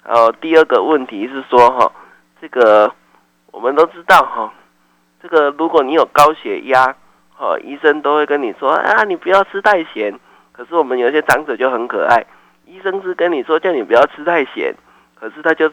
[0.03, 1.91] 呃第二个问题是说哈，
[2.39, 2.93] 这个
[3.51, 4.53] 我们都知道哈，
[5.23, 6.95] 这个如果你有高血压，
[7.35, 10.13] 哈，医生都会跟你说啊，你不要吃太咸。
[10.53, 12.23] 可是我们有些长者就很可爱，
[12.67, 14.75] 医生是跟你说叫你不要吃太咸。
[15.23, 15.71] 可是他就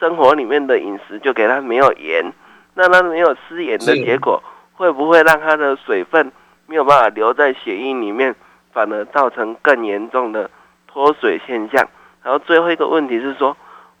[0.00, 2.32] 生活里面的饮食就给他没有盐，
[2.72, 6.32] 那他没有吃盐的结果，会不会让他的水分
[6.64, 8.34] 没有办法留在血液里面，
[8.72, 10.50] 反而造成更严重的
[10.86, 11.86] 脱水现象？
[12.22, 13.54] 然后最后一个问题是说，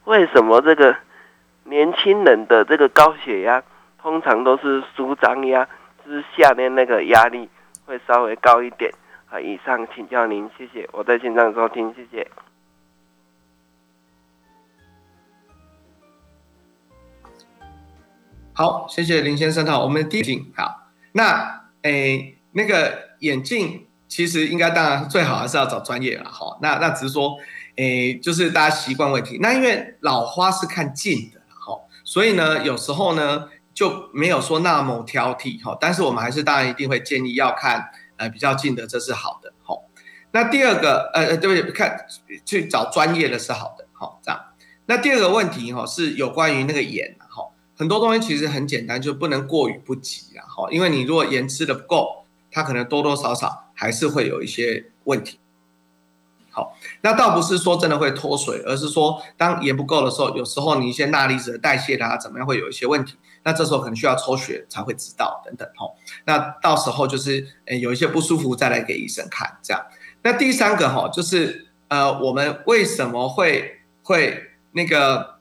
[0.04, 0.96] 为什么这个
[1.64, 3.62] 年轻人的这个高血压
[4.00, 5.68] 通常都是舒张压，
[6.02, 7.46] 就是下面那个压力
[7.84, 8.90] 会稍微高一点？
[9.30, 12.26] 啊，以上请教您，谢谢，我在线上收听，谢谢。
[18.58, 19.78] 好，谢谢林先生哈。
[19.78, 26.58] 我们第一镜好，那诶那个眼镜其实应该当然最好还是要找专业了哈。
[26.60, 27.36] 那那只是说
[27.76, 29.38] 诶，就是大家习惯问题。
[29.40, 35.78] 那因为老花是看近的哈，所以呢有时候呢就没有说那么挑剔哈。
[35.80, 39.76] 但是我们还是当然一定会建议要看呃比较近的，这是好的哈。
[40.32, 41.96] 那第二个呃呃对不起，看
[42.44, 44.40] 去找专业的是好的哈这样。
[44.86, 47.27] 那第二个问题哈是有关于那个眼啊。
[47.78, 50.42] 很多东西其实很简单，就不能过于不及啊！
[50.48, 55.38] 哈，因为你如果盐吃的不够，它可能多多少少还是会有一些问题。
[56.50, 63.14] 好，那倒不是说真的会脱水，而是说当盐不够的时候，有时候你一些钠离子的代谢啊怎么样会有一些问题，
[63.44, 65.86] 那这时候可能需要抽血才会知道等等哈。
[66.24, 69.80] 那到时候就是呃有一些不舒服再来给医生看这样。
[70.22, 75.37] 那第三个哈就是呃我们为什么会会那个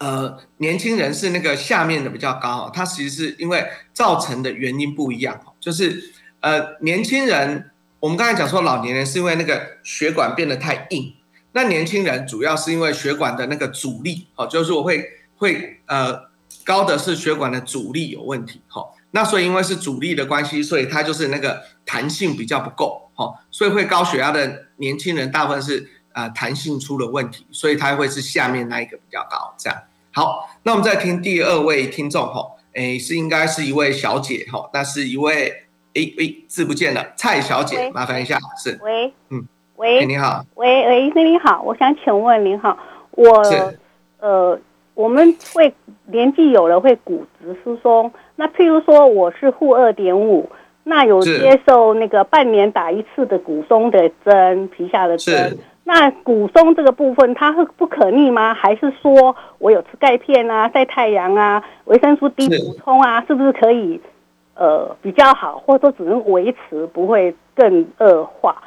[0.00, 7.70] 呃年轻人是那个下面的比较高，它其实是因为造成的原因不一样，就是呃年轻人。
[8.00, 11.14] 我们刚才讲说，老年人是因为那个血管变得太硬，
[11.52, 15.04] 那年轻人主要是因为血管的那个阻力，哦，就是我会
[15.36, 16.18] 会呃
[16.64, 29.78] 高的是血管的阻力有问题，哈，那所以因为是阻力的关系，所以它就是那个弹性比较不够，哈，所以会高血压的年轻人大部分是呃弹性出了问题，所以他会是下面那一个比较高，这样。
[30.20, 35.64] 好，那我们再听第二位听众，哈，诶是应该是一位小姐，哈，那是一位。
[35.92, 42.78] 哎哎，字不见了，蔡小姐，麻烦一下，是，喂，嗯，喂，你好，喂喂，那你好，我想请问您好，
[43.10, 43.42] 我，
[44.20, 44.56] 呃，
[44.94, 45.74] 我们会
[46.06, 50.48] 年纪有了会骨质疏松，那譬如说我是负二点五，
[50.84, 58.54] 那有接受那个半年打一次的骨松的针，皮下的针，那骨松这个部分它是不可逆吗？
[58.54, 64.00] 还是说我有吃钙片啊，晒太阳啊，维生素 D 补充啊，是不是可以？
[64.54, 68.62] 呃，比较好，或者说只能维持，不会更恶化，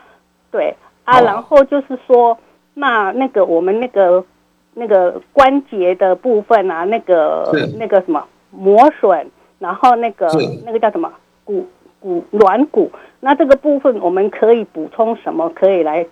[0.50, 1.22] 对啊。
[1.22, 2.36] 然后就是说，
[2.74, 4.26] 那那个我们那个
[4.74, 7.48] 那个关节的部分啊，那个
[7.78, 10.28] 那个什么磨损，然后那个
[10.66, 11.68] 那个叫什么骨
[12.00, 15.48] 骨软骨，那这个部分我们可以补充什么？
[15.50, 16.04] 可以来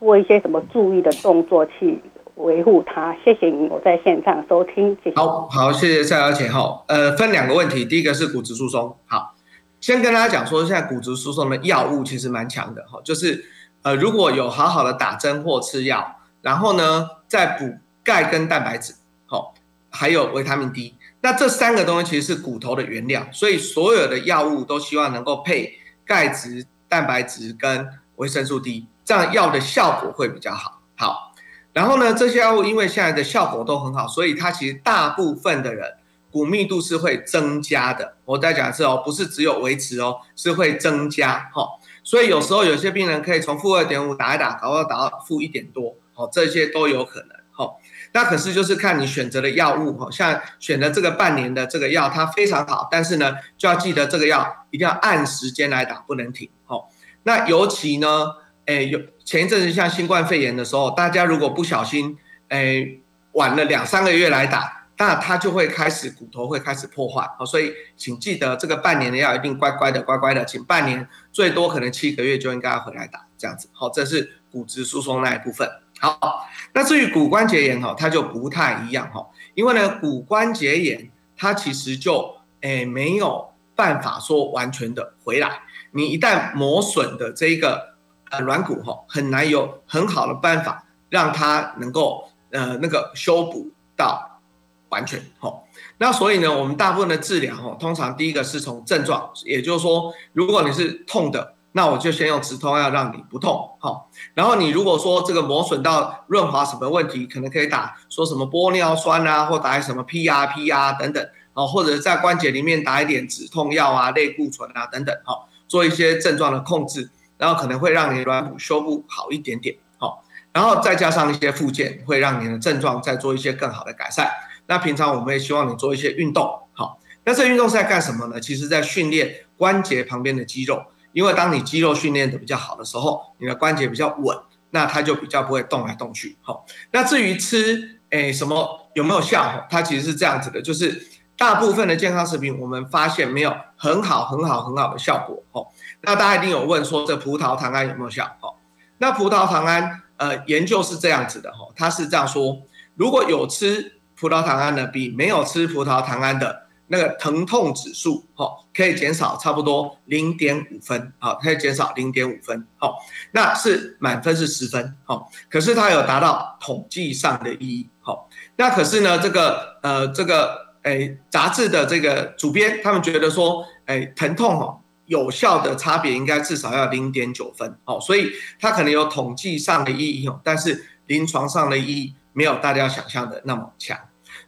[0.00, 2.02] 做一些什么注意的动作去？
[2.36, 4.96] 维护它，谢谢您，我在线上收听。
[5.14, 6.82] 好好，谢谢蔡小姐哈。
[6.86, 8.96] 呃，分两个问题，第一个是骨质疏松。
[9.04, 9.34] 好，
[9.78, 13.44] 先跟大家讲说，现在骨质疏松的药物其实蛮强的哈，就是
[13.82, 18.94] 呃，如果有好好的打针或吃药，然后呢再补钙跟蛋白质，
[19.26, 19.52] 好，
[19.90, 25.74] 还有维他命 D，那这三个东西其实是骨头的原料，所以所有的药物都希望能够配
[26.06, 27.86] 钙质、蛋白质跟
[28.16, 30.80] 维生素 D，这样药的效果会比较好。
[30.94, 31.32] 好。
[31.72, 35.94] 然后呢，这些药物因为现在的效果都很好，所以它其实大部分的人
[36.30, 38.14] 骨密度是会增加的。
[38.24, 41.66] 我再讲一次哦，不是只有维持哦，是会增加哈。
[42.04, 47.74] 所以有时候有些病人可以从负二点五打一打，搞到打到负一点多，哦，这些都有可能哈。
[48.12, 56.50] 那可是就是看你选择的药物哈，像选择这个半年的这个药，它非常好，但是呢，就要记得这个药一定要按时间来打，不能停。
[56.66, 56.86] 哦。
[57.22, 58.32] 那尤其呢。
[58.70, 62.16] 诶，有前一阵子像新冠肺炎的时候，大家如果不小心，
[62.50, 63.00] 诶，
[63.32, 67.28] 晚了两三个月来打，那它就会开始骨头会开始破坏。
[67.36, 73.68] 好，所以请记得这个半年的药一定乖乖的乖乖的，请半年最多可能七个月就应该要回来打，这样子。
[73.72, 75.68] 好，这是骨质疏松那一部分。
[75.98, 87.90] 好，那至于骨关节炎哈，它就不太一样哈，因为呢，骨关节炎它其实就诶没有办法说完全的回来，你一旦磨损的这一个。
[88.30, 94.40] 呃，软骨哈很难有很好的办法让它能够呃那个修补到
[94.88, 95.52] 完全哈。
[95.98, 104.06] 那所以呢，我们大部分的治疗哈，通常第一个是从症状，也就是说，如果你是痛的，那我就先用止痛药让你不痛哈。
[104.34, 115.34] 然后你如果说这个磨损到润滑什么问题，可能可以打说什么玻尿酸啊，或打什么 PRP 啊等等啊，或者在关节里面打一点止痛药啊、类固醇啊等等哈，
[115.68, 117.10] 做一些症状的控制。
[117.40, 120.22] 然后可能会让你软骨修复好一点点，好，
[120.52, 124.30] 然后再加上一些附件，会让你的症状再做一些更好的改善。
[124.66, 128.38] 那平常我们也希望你做一些运动，好，那这运动是在干什么呢？
[128.38, 134.36] 其实在训练关节旁边的肌肉，因为当你肌肉训练的比较好的时候，你的关节比较稳，
[134.70, 136.66] 那它就比较不会动来动去，好。
[136.92, 139.66] 那至于吃，诶什么有没有效？
[139.70, 145.66] 它其实是这样子的，就是大部分的健康食品，我们发现没有很好、很好、很好的效果，哦。
[146.02, 148.24] 那大家一定有问说，这葡萄糖胺有没有效？
[148.40, 148.54] 哈，
[148.98, 152.62] 那葡萄糖胺，呃，研究是这样子的，哈，它是这样说：
[152.94, 162.98] 如果有吃葡萄糖胺的，比没有吃葡萄糖胺的那个疼痛指数，哈，可以减少差不多零点五分，好，可以减少零点五分，好，
[163.32, 174.80] 那是满分是十分，好，可是它有达到统计上的意义，好，那可是呢，这个，呃，这个，诶，杂志的这个主编他们觉得说，诶，疼痛，哈。
[175.10, 178.30] 有效的差别应该至少要零点九分哦，所以
[178.60, 183.98] 它可能有统计上的意义哦，但是临床上的意义没有大家想象的那么强。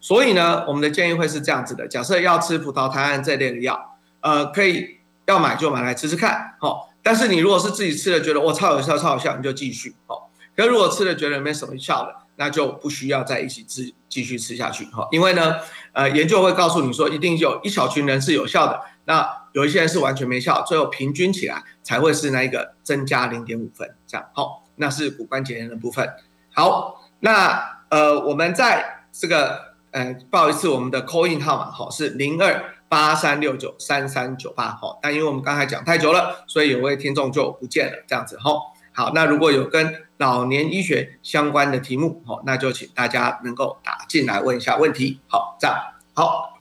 [0.01, 6.79] 所以呢，我们的建议会是这样子的：假设要吃葡萄糖胺这类的药，呃，可以要买就买来吃吃看，哦。
[7.03, 10.17] 但是你如果是自己吃了觉得我超有效超有效，你就继续哦。
[10.57, 15.09] 可如果吃了觉得没什么效的，那就不需要再一起吃继续吃下去哈。
[15.11, 15.57] 因为呢，
[15.93, 24.27] 呃，研究会告诉你说，一定有一小群人是有效的，那有一些人是完全没效，最后平均起来才会是那一个增加零点五分这样。
[24.33, 26.09] 好，那是骨关节炎的部分。
[26.55, 34.99] 好，那呃，我们在这个呃报一次我们的 call in 号码哈，是零二八三六九三三九八好。
[35.03, 38.53] 但因为我们刚才讲太久了，所以有位听众就不见了这样子哈。
[38.95, 45.21] 好，那如果有跟老年医学相关的题目，好，那就请大家能够打进来问一下问题。
[45.27, 45.77] 好，这样
[46.15, 46.61] 好，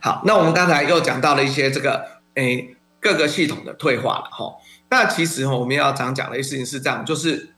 [0.00, 4.54] 好，那我们刚才又讲到了一些这个诶各个系统的退化了哈。
[4.90, 7.54] 那其实哈，我们要常讲的一事情是这样，就是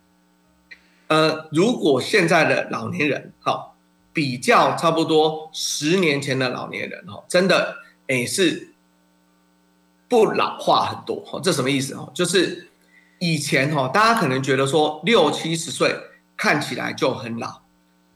[1.08, 3.72] 呃，如果现在的老年人哈，
[4.12, 7.76] 比较差不多十年前的老年人哈，真的
[8.08, 8.74] 诶是
[10.08, 11.40] 不老化很多哈。
[11.42, 12.10] 这什么意思哈？
[12.14, 12.66] 就是。
[13.22, 15.94] 以前哈，大家可能觉得说六七十岁
[16.38, 17.60] 看起来就很老，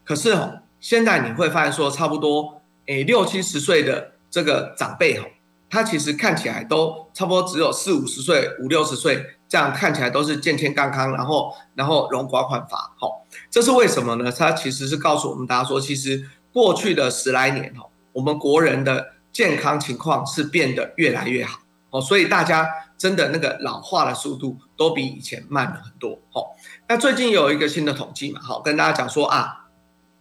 [0.03, 5.25] 可是哈，现在你会发现说，差不多诶六七十岁的这个长辈哈，
[5.71, 13.09] 他其实看起来都差不多只有四五十岁、五六十岁，这样看起来都是健健康康，然后然后容光焕发哈。
[13.49, 14.33] 这是为什么呢？
[14.33, 21.61] 他其实是告诉我们大家说，其实过去的十来年哈，我们国人的健康情况是变得越来越好
[21.91, 22.69] 哦，所以大家。
[22.97, 26.55] 真的那个老化的速度都比以前慢了很多，吼。
[26.89, 29.67] 那最近有一个新的统计嘛，好，跟大家讲说啊，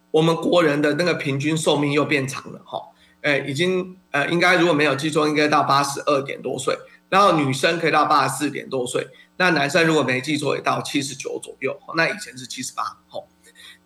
[0.10, 2.82] 我们国人的那个平均寿命又变长了，哈，
[3.24, 6.78] 哎，已经呃，应该如果没有记错，应该到八十二点多岁，
[7.10, 9.08] 然后女生可以到八十四点多岁，
[9.38, 13.28] 那男生如果没记错也到七十九左右，那以前是七十八，吼。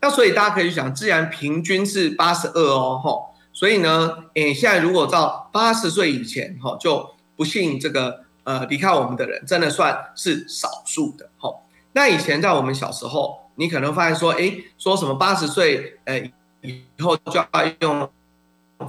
[0.01, 8.27] 那所以大家可以想，既然平均是八十二哦，吼，所以呢，哎，现在如果到八十岁以前，哈，就不幸这个。
[8.47, 11.65] 呃，离开我们的人真的算是少数的，吼。
[11.91, 16.17] 那以前在我们小时候，你可能发现说，哎，说什么八十岁，呃，
[16.61, 17.47] 以后就要
[17.81, 18.09] 用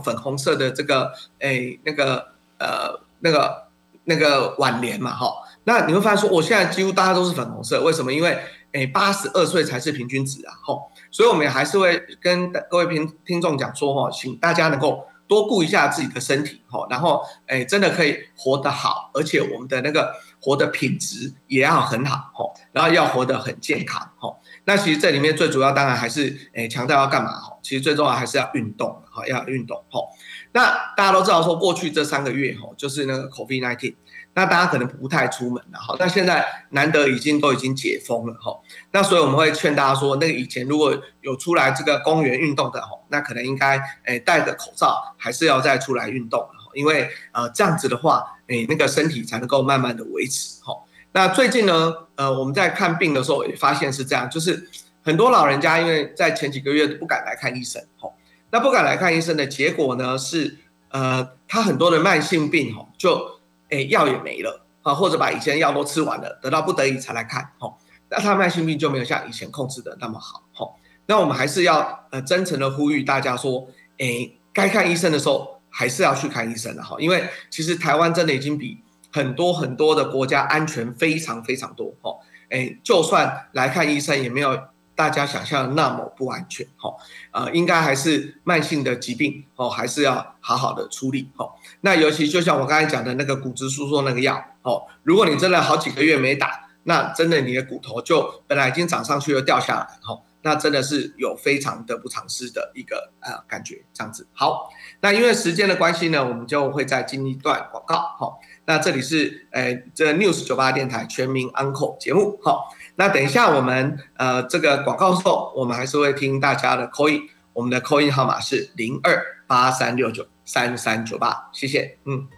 [0.03, 2.29] 粉红色的这个，哎，那个，
[2.59, 3.69] 呃，那个
[4.05, 5.33] 那个晚年嘛，哈。
[5.65, 8.13] 那你会发现说，我现在几乎大家都是粉红色，为什么？
[8.13, 8.39] 因为，
[8.73, 10.91] 诶，八十二岁才是平均值啊，吼。
[11.11, 15.07] 所以我们也还是会跟各位听听众讲说，哈，请大家能够。
[15.29, 20.11] 多顾一下自己的身体，吼，然后，哎，真的可以活得好，而且我们的那个
[20.41, 24.39] 活的品质也要很好，吼，然后要活得很健康，吼。
[24.69, 30.11] 那其实这里面最主要当然还是，诶，强调要干嘛，哈，其实最重要还是要运动，哈，要运动，吼。
[30.53, 33.95] 那大家都知道说，过去这三个月，哈，就是那个 COVID nineteen。
[34.35, 38.61] 那大家可能不太出门了哈，那现在难得已经都已经解封了哈，
[38.93, 50.75] 那所以我们会劝大家说，那个以前如果有出来这个公园运动的哈，那可能应该诶戴着口罩，还是要再出来运动，因为呃这样子的话，诶那个身体才能够慢慢的维持哈。
[51.19, 54.69] 那最近呢，呃我们在看病的时候也发现是这样，就是
[55.03, 58.09] 很多老人家因为在前几个月不敢来看医生哈，
[58.53, 60.59] 那不敢来看医生的结果呢是，
[60.91, 63.37] 呃他很多的慢性病哈就。
[63.71, 67.77] 哎，药也没了啊，或者把以前药都吃完了，得到不得已才来看，吼，
[68.09, 70.77] 那他慢性病就没有像以前控制的那么好，吼。
[71.05, 78.79] 那我们还是要呃真诚的呼吁大家说，哎，该看医生的时候还是要去看医生的，哈，因为其实台湾真的已经比
[79.19, 84.57] 很多很多的国家安全非常非常多，吼，哎，就算来看医生也没有。
[84.99, 86.93] 大家想象的那么不安全，哈，
[87.31, 91.53] 呃，应该还是慢性的疾病，哦，还是要好好的处理，哦。
[91.83, 104.27] 那尤其就像我刚才讲的那个骨质疏松那个药，哦，如果你真的好几个月没打，那真的你的骨头就本来已经长上去又掉下来，哈，那真的是有非常的不偿失的一个呃感觉，这样子。
[104.33, 104.69] 好，
[105.01, 108.35] 那因为时间的关系呢，我们就会再进一段广告，哈。
[108.69, 112.69] 那这里是呃这 News 九八电台全民 Uncle 节目，好。
[112.97, 122.29] 那等一下，我们呃这个广告后，我们还是会听大家的 call in，我们的 call in 号码是零二八三六九三三九八，谢谢，嗯。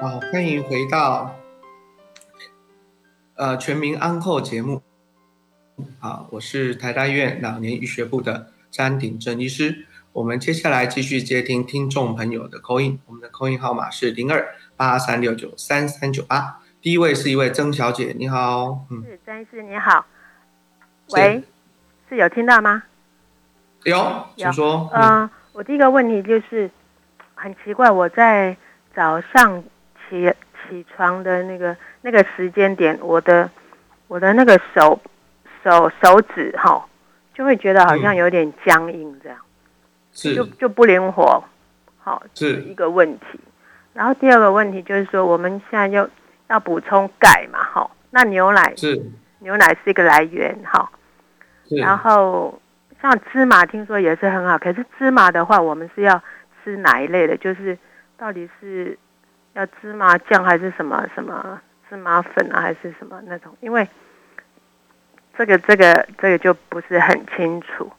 [0.00, 1.34] 好，欢迎回到
[3.34, 4.82] 呃全民安扣节目，
[5.98, 9.88] 好，我是台大医院老年医学部的詹鼎正医师。
[10.12, 16.60] 我们接下来继续接听听众朋友的 call in，我们的 call in 号码是零二八三六九三三九八。
[16.82, 20.04] 第一位是一位曾小姐，你好，嗯，是曾医师，你好，
[21.12, 21.42] 喂，
[22.10, 22.82] 是有听到吗？
[23.84, 24.90] 有，请说。
[24.92, 26.70] 嗯，我第一个问题就是
[27.34, 28.54] 很奇怪，我在
[28.94, 29.64] 早上
[30.10, 30.30] 起
[30.68, 33.50] 起床的那个那个时间点，我的
[34.08, 35.00] 我的那个手
[35.64, 36.86] 手手指哈，
[37.32, 39.38] 就会觉得好像有点僵硬这样。
[40.12, 41.42] 就就不灵活，
[41.98, 43.40] 好是一个问题。
[43.94, 46.08] 然后第二个问题就是说，我们现在要
[46.48, 49.02] 要补充钙嘛，哈，那牛奶是
[49.40, 50.90] 牛奶是一个来源，哈，
[51.68, 52.60] 然后
[53.00, 56.22] 像芝麻听说也是很好，可是芝麻的话，我们是要
[56.62, 57.36] 吃哪一类的？
[57.36, 57.76] 就是
[58.16, 58.98] 到底是
[59.54, 61.60] 要芝麻酱还是什么什么
[61.90, 63.54] 芝麻粉啊，还是什么那种？
[63.60, 63.86] 因为
[65.36, 67.90] 这个这个这个就不是很清楚。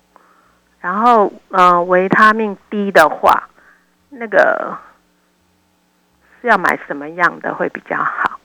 [0.84, 3.47] 然后，呃，维他命 D 的话，
[4.09, 4.77] 那个
[6.41, 8.38] 是要买什么样的会比较好？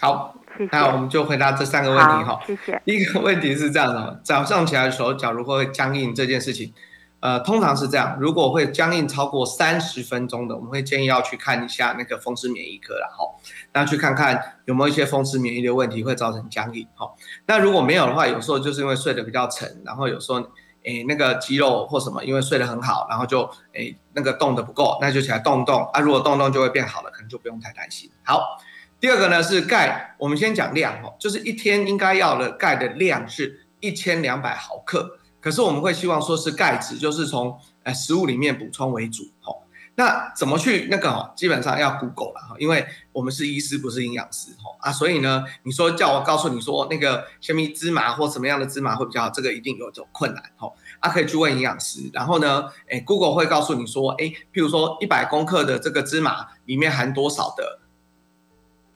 [0.00, 0.34] 好，
[0.70, 2.40] 那我们就回答这三个问题哈。
[2.46, 2.80] 谢谢。
[2.86, 6.72] 第一个问题是这样的：早上起来手脚如果会僵硬这件事情，
[7.20, 13.28] 呃，通常是这样，如果会僵硬超过三十分钟的，我们会建议要去看一下那个风湿免疫科了哈。
[13.74, 17.12] 那去看看有没有一些风湿免疫的问题会造成僵硬哈。
[17.44, 20.42] 那如果没有的话，有时候就是因为睡得比较沉，然后有时候。
[20.84, 26.00] 诶，那个肌肉或什么，因为睡得很好，然后就诶那个动的不够，那就起来动动啊。
[26.00, 28.10] 如果动动就会变好了，可能就不用太担心。
[28.22, 28.58] 好，
[29.00, 39.63] 第二个呢是钙，我们先讲量哦，就是一天应该要的钙的量是一千两百毫克，可是我们会希望说是钙质，就是从呃食物里面补充为主哦。
[39.96, 41.32] 那怎么去那个哦？
[41.36, 50.68] 基本上要 Google 了哈，因为我们是医师，不是营养师哈啊，所以呢，你说叫我告诉你说那个什么芝麻或什么样的芝麻会比较好，这个一定有种困难哈
[50.98, 52.10] 啊，可以去问营养师。
[52.12, 57.78] 然后呢，哎，Google 会告诉你说，哎，譬如说一百公克的这个芝麻里面含多少的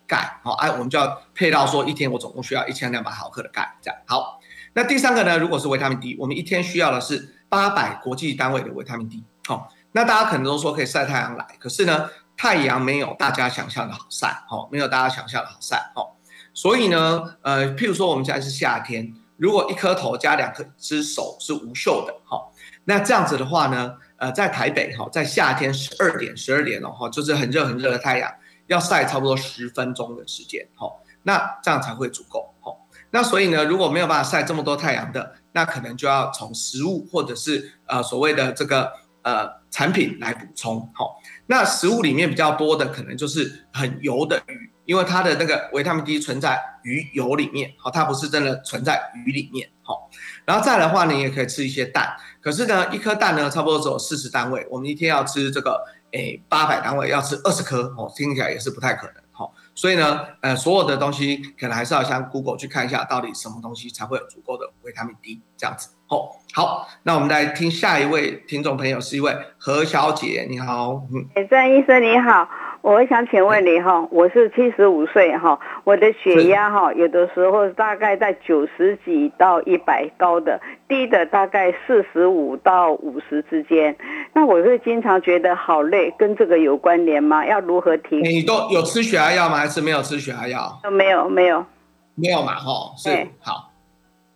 [0.04, 4.40] 钙，好，哎，我们就要配到说一天我总共需要一千两百毫克的钙，这样好。
[4.72, 9.72] 那第三个呢，如果是维他命 D，我们一天需要的是八百国际单位的维他命 D，好。
[9.98, 16.14] 那大家可能都说可以晒太阳来，可是呢，太阳没有大家想象的好晒，哦，没有大家想象的好晒，哦，
[16.54, 22.40] 所以呢，呃，譬如说我们现在是夏天，如果一颗头加两颗只手是无袖的，哈，
[22.84, 28.32] 那这样子的话呢，呃，在台北，哈，在夏天十二点、十二点哦，哈，就是很热很热的太阳，
[28.68, 30.88] 要晒差不多十分钟的时间，哈，
[31.24, 32.72] 那这样才会足够，哈，
[33.10, 38.92] 那所以呢，如果没有办法晒这么多太阳的，那可能就要从食物或者是呃所谓的这个。
[39.28, 50.08] 呃，产品来补充，好，那食物里面比较多的可能就是很油的鱼，因为它的那个维他命 D 存在鱼油里面，好，它不是真的存在鱼里面，好，
[50.46, 65.90] 然后再的话呢，也可以吃一些蛋，可是呢，一颗蛋呢，差不多只有四十单位，我们一天要吃这个，诶，八百单位要吃二十颗，哦，听起来也是不太可能，好，所以呢，呃，所有的东西可能还是要向 Google 去看一下，到底什么东西才会有足够的维他命 D 这样子。
[66.08, 72.48] 哦，好，那我们来听下一位听众朋友，是一位何小姐，你好，嗯，张医生你好，
[72.80, 83.94] 我想请问你哈，我是七十五岁哈，我的血压哈，有的时候大概在九十几到一百高的，低的大概四十五到五十之间，
[84.32, 87.44] 那我会经常觉得好累，跟这个有关联吗？
[87.44, 88.24] 要如何停？
[88.24, 89.58] 你都有吃血压药吗？
[89.58, 90.80] 还是没有吃血压药？
[90.90, 91.66] 没有，没有，
[92.14, 93.70] 没有嘛，哈，是好，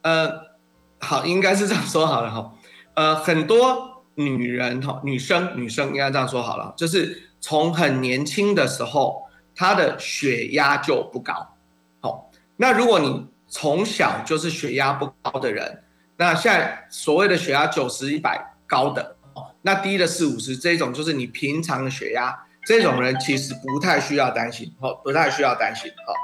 [0.02, 0.51] 呃。
[1.02, 2.52] 好，应该是这样说好了哈，
[2.94, 9.24] 呃，很多女人哈，女生女生应该这样说好了，就是从很年轻的时候，
[9.54, 11.54] 她的血压就不高，
[12.00, 15.82] 好，那如果你从小就是血压不高的人，
[16.16, 26.14] 那现在所谓的血压九十一百高的哦，那低的四五十这种就是你平常的血压，这种人其实不太需要担心，哦，不太需要担心，哦，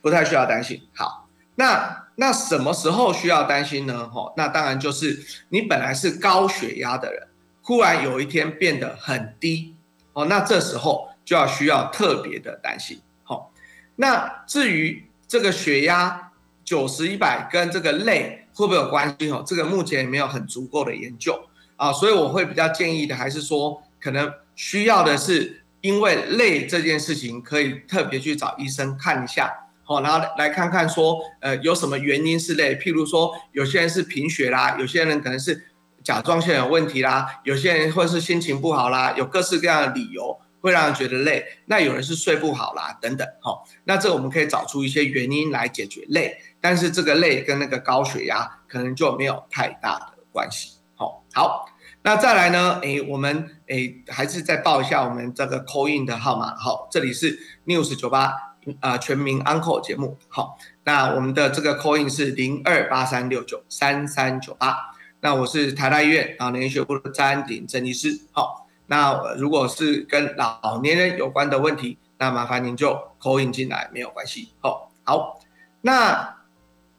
[0.00, 1.21] 不太需要担心，好，
[1.62, 1.98] 那。
[2.14, 4.06] 那什么时候需要担心呢？
[4.06, 7.26] 哈，那当然就是你本来是高血压的人，
[7.62, 9.74] 忽然有一天变得很低，
[10.12, 13.00] 哦，那这时候就要需要特别的担心。
[13.24, 13.50] 好，
[13.96, 16.30] 那至于这个血压
[16.62, 19.30] 九十一百跟这个累会不会有关系？
[19.30, 29.50] 哦，这个目前也没有很足够的研究啊，所以我会比较建议的还是说，可能需要的是因为累这件事情，可以特别去找医生看一下。
[29.84, 32.76] 好，然后来看看说，呃，有什么原因是累？
[32.76, 35.66] 譬如说，有些人是贫血啦，有些人可能是
[36.04, 41.44] 甲状腺有问题啦，有些人或是心情不好啦，有各式各样的理由会让人觉得累。
[41.66, 43.26] 那有人是睡不好啦，等等。
[43.40, 50.78] 好，那这我们可以找出一些原因来解决累，但是这个累跟那个高血压可能就没有太大的关系。
[50.94, 51.66] 好，好，
[52.02, 52.78] 那再来呢？
[52.82, 56.54] 诶，我们诶还是再报一下我们这个 c o i n 的号码。
[56.54, 58.51] 好，这里是 news 九八。
[58.80, 60.16] 啊，全民 Uncle 节目。
[60.28, 64.76] 好，那我们的这个 call in 是零二八三六九三三九八，
[65.20, 75.40] 那我是台大医院老年学部的詹鼎郑医师，好，那如果是跟老年人有关的问题，那麻烦您就 call in 进来，没有关系，好，好，
[75.80, 76.36] 那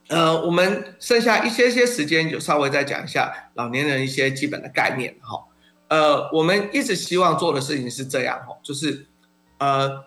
[0.10, 5.46] 呃，我们剩下一些些时间，就稍微再讲一下老年人一些基本的概念，哈，
[5.88, 9.08] 呃，我们一直希望做的事情是这样哈，就是
[9.60, 10.04] 呃，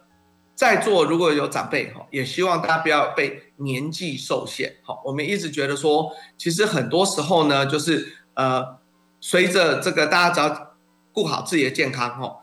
[0.56, 4.98] 在座如果有长辈哈，也希望大家不要被年纪受限哈。
[5.04, 8.78] 我们一直觉得说，其实很多时候呢，就是呃，
[9.20, 10.76] 随着这个大家只要
[11.12, 12.38] 顾好自己的健康哈，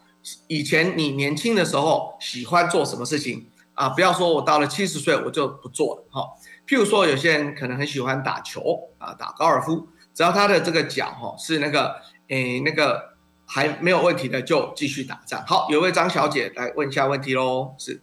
[0.47, 3.89] 以前你年轻的时候喜欢做什么事情啊？
[3.89, 6.22] 不要说我到了七十岁我就不做了哈。
[6.68, 11.95] 譬如说，有些人可能很喜欢打球啊，打高尔夫，只要他的这个脚哈是那个
[12.28, 13.12] 诶那个。
[13.54, 15.39] 还没有问题的就继续打仗。
[15.45, 17.76] 好，有位张小姐来问一下问题喽。
[17.78, 18.01] 是，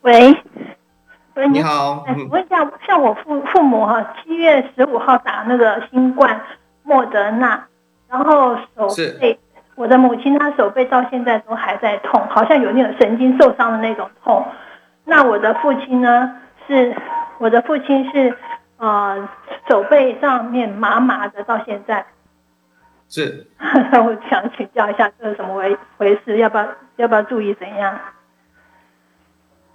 [0.00, 0.34] 喂，
[1.34, 6.40] 喂，你好，问一下，像我父父母哈，七月十五号打那个新冠
[6.82, 7.66] 莫德纳，
[8.08, 8.88] 然后手
[9.20, 9.38] 背，
[9.74, 14.42] 我的母亲她手背到现在都还在痛，好像有那种神经受伤的那种痛。
[15.04, 16.38] 那我的父亲呢？
[16.66, 16.96] 是，
[17.38, 18.34] 我的父亲是，
[18.78, 19.28] 呃，
[19.68, 22.06] 手背上面麻麻的，到现在。
[23.12, 26.38] 是， 我想请教一下，这是怎么回回事？
[26.38, 28.00] 要不要要不要注意怎样？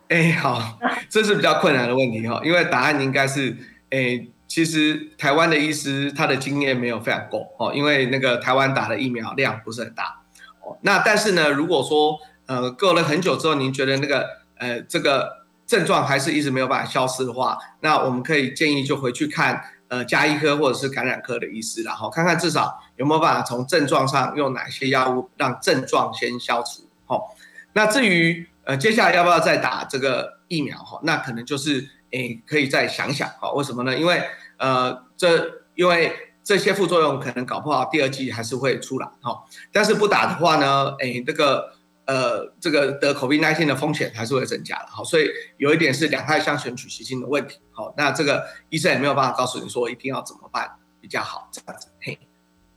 [0.10, 0.60] 哎，好，
[1.08, 3.56] 这是比较困难的问题哈，因为答案应该是，
[3.92, 10.22] 哎，其实台湾的医师他的经验没有非常够哦，因为那个台湾打的疫苗量不是很大
[10.66, 10.76] 哦。
[10.82, 12.18] 那但是呢，如果说
[12.48, 14.26] 呃过了很久之后，您觉得那个
[14.58, 19.64] 呃这个症状还是一直没有办法消失的话，那我们可以建议就回去看。
[19.90, 26.88] 呃，加医科或者是感染科的医师然后看看至少有没有办法从症状上用哪些药物让症状先消除。
[27.06, 27.36] 好，
[27.74, 33.98] 那至于呃接下来要不要再打这个疫苗哈，那可能就是诶可以再想想哈，为什么呢？
[33.98, 34.22] 因为
[34.58, 36.14] 呃这因为
[36.44, 41.77] 这些副作用可能搞不好第二季还是会出来哈，但是不打的话呢，诶这个。
[42.08, 52.18] 呃，这个得 COVID-19 的风险还是会增加的，好，所以有一点是两害相权取其轻的问题，好，那这个医生也没有办法告诉你说一定要怎么办比较好，这样子，嘿，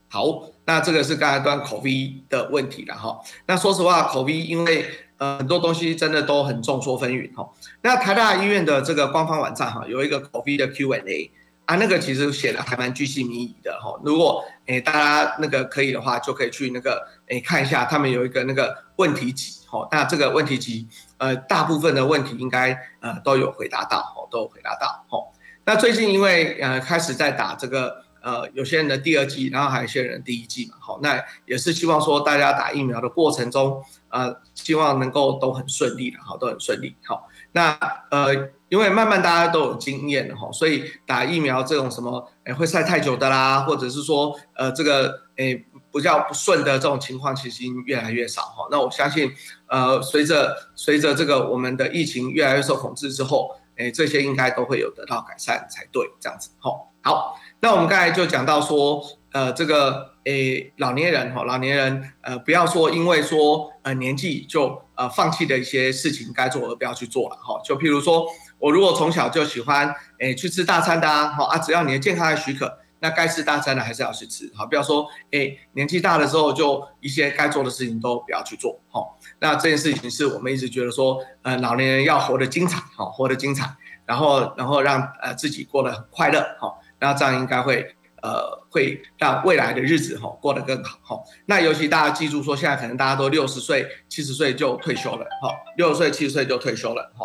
[0.08, 4.84] 好，那这个是刚才端 COVID 的问题了哈，那说实话，COVID 因为
[5.18, 7.48] 呃很多东西真的都很众说纷纭哈，
[7.82, 11.30] 那台大医院的这个官方网站哈有一个 COVID 的 Q&A。
[11.66, 13.96] 啊，那个其实写的还蛮具细迷疑的哈。
[14.02, 19.86] 如果诶大家那个可以的话，就可以去那个诶看一下，他们有一个那个问题集哈。
[19.92, 20.88] 那这个问题集，
[21.18, 25.18] 呃，大部分的问题应该呃都有回答到哈，都有回答到哈。
[25.64, 37.28] 那最近因为呃开始在打这个呃有些人的第二季，然后还有一些人第一季嘛，好，那也是希望说大家打疫苗的过程中，呃，希望能够都很顺利的哈，都很顺利好。
[37.52, 37.78] 那
[38.10, 38.50] 呃。
[38.70, 45.56] 因为慢慢大家都有经验了哈，所以打疫苗这种什么诶会晒太久的啦，或者是说呃这个诶
[45.92, 48.68] 比较不顺的这种情况，其实已经越来越少哈。
[48.70, 49.32] 那我相信
[49.66, 56.70] 呃随着随着这个我们的疫情越来越受控制之后，诶这些应该都会有得到改善才对，这样子哈。
[57.02, 59.02] 好，那我们刚才就讲到说
[59.32, 68.26] 呃这个诶老年人哈，老年人呃不要说因为说呃年纪就呃放弃的一些事情该做而不要去做了哈，就譬如说。
[68.60, 97.24] 我如果从小就喜欢诶去吃大餐的啊，好啊，只要你的健康还许可，那该吃大餐的还是要去吃，好，不要说诶年纪大的时候就一些该做的事情都不要去做，好，那这件事情是我们一直觉得说，呃，老年人要活得精彩，好，活得精彩，然后然后让呃自己过得很快乐，好，那这样应该会呃会让未来的日子哈过得更好，好，那尤其大家记住说，现在可能大家都六十岁、七十岁就退休了，好，六十岁、七十岁就退休了，哈。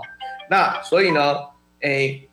[0.50, 1.36] 那所以呢，
[1.82, 2.30] 诶，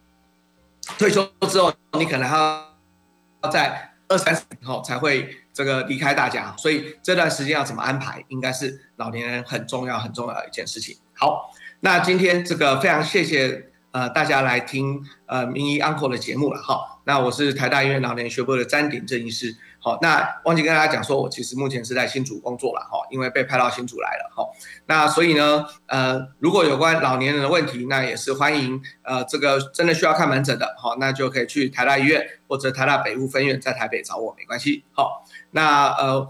[0.98, 10.96] 退休之后，你可能还要在二三十年后才会这个离开大家，所以这段时间要怎么安排，应该是老年人很重要很重要的一件事情。
[11.14, 11.50] 好，
[11.80, 17.00] 那今天这个非常谢谢呃大家来听呃名医 uncle 的节目了哈。
[17.04, 19.56] 那我是台大医院老年学部的詹鼎正医师。
[19.84, 24.48] 好，那忘记跟大家讲说，我其实目前是在新竹工作了哈，因为被派到新竹来了哈。
[24.86, 34.84] 那所以呢，呃，如果有关老年人的问题，那也是欢迎，呃，这个真的需要看门诊的，好，那就可以去台大医院或者台大北部分院在台北找我，没关系。
[34.92, 36.28] 好，那呃，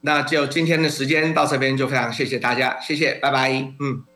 [0.00, 4.09] 那就今天的时间到这边就非常谢谢大家，谢谢，拜拜，嗯。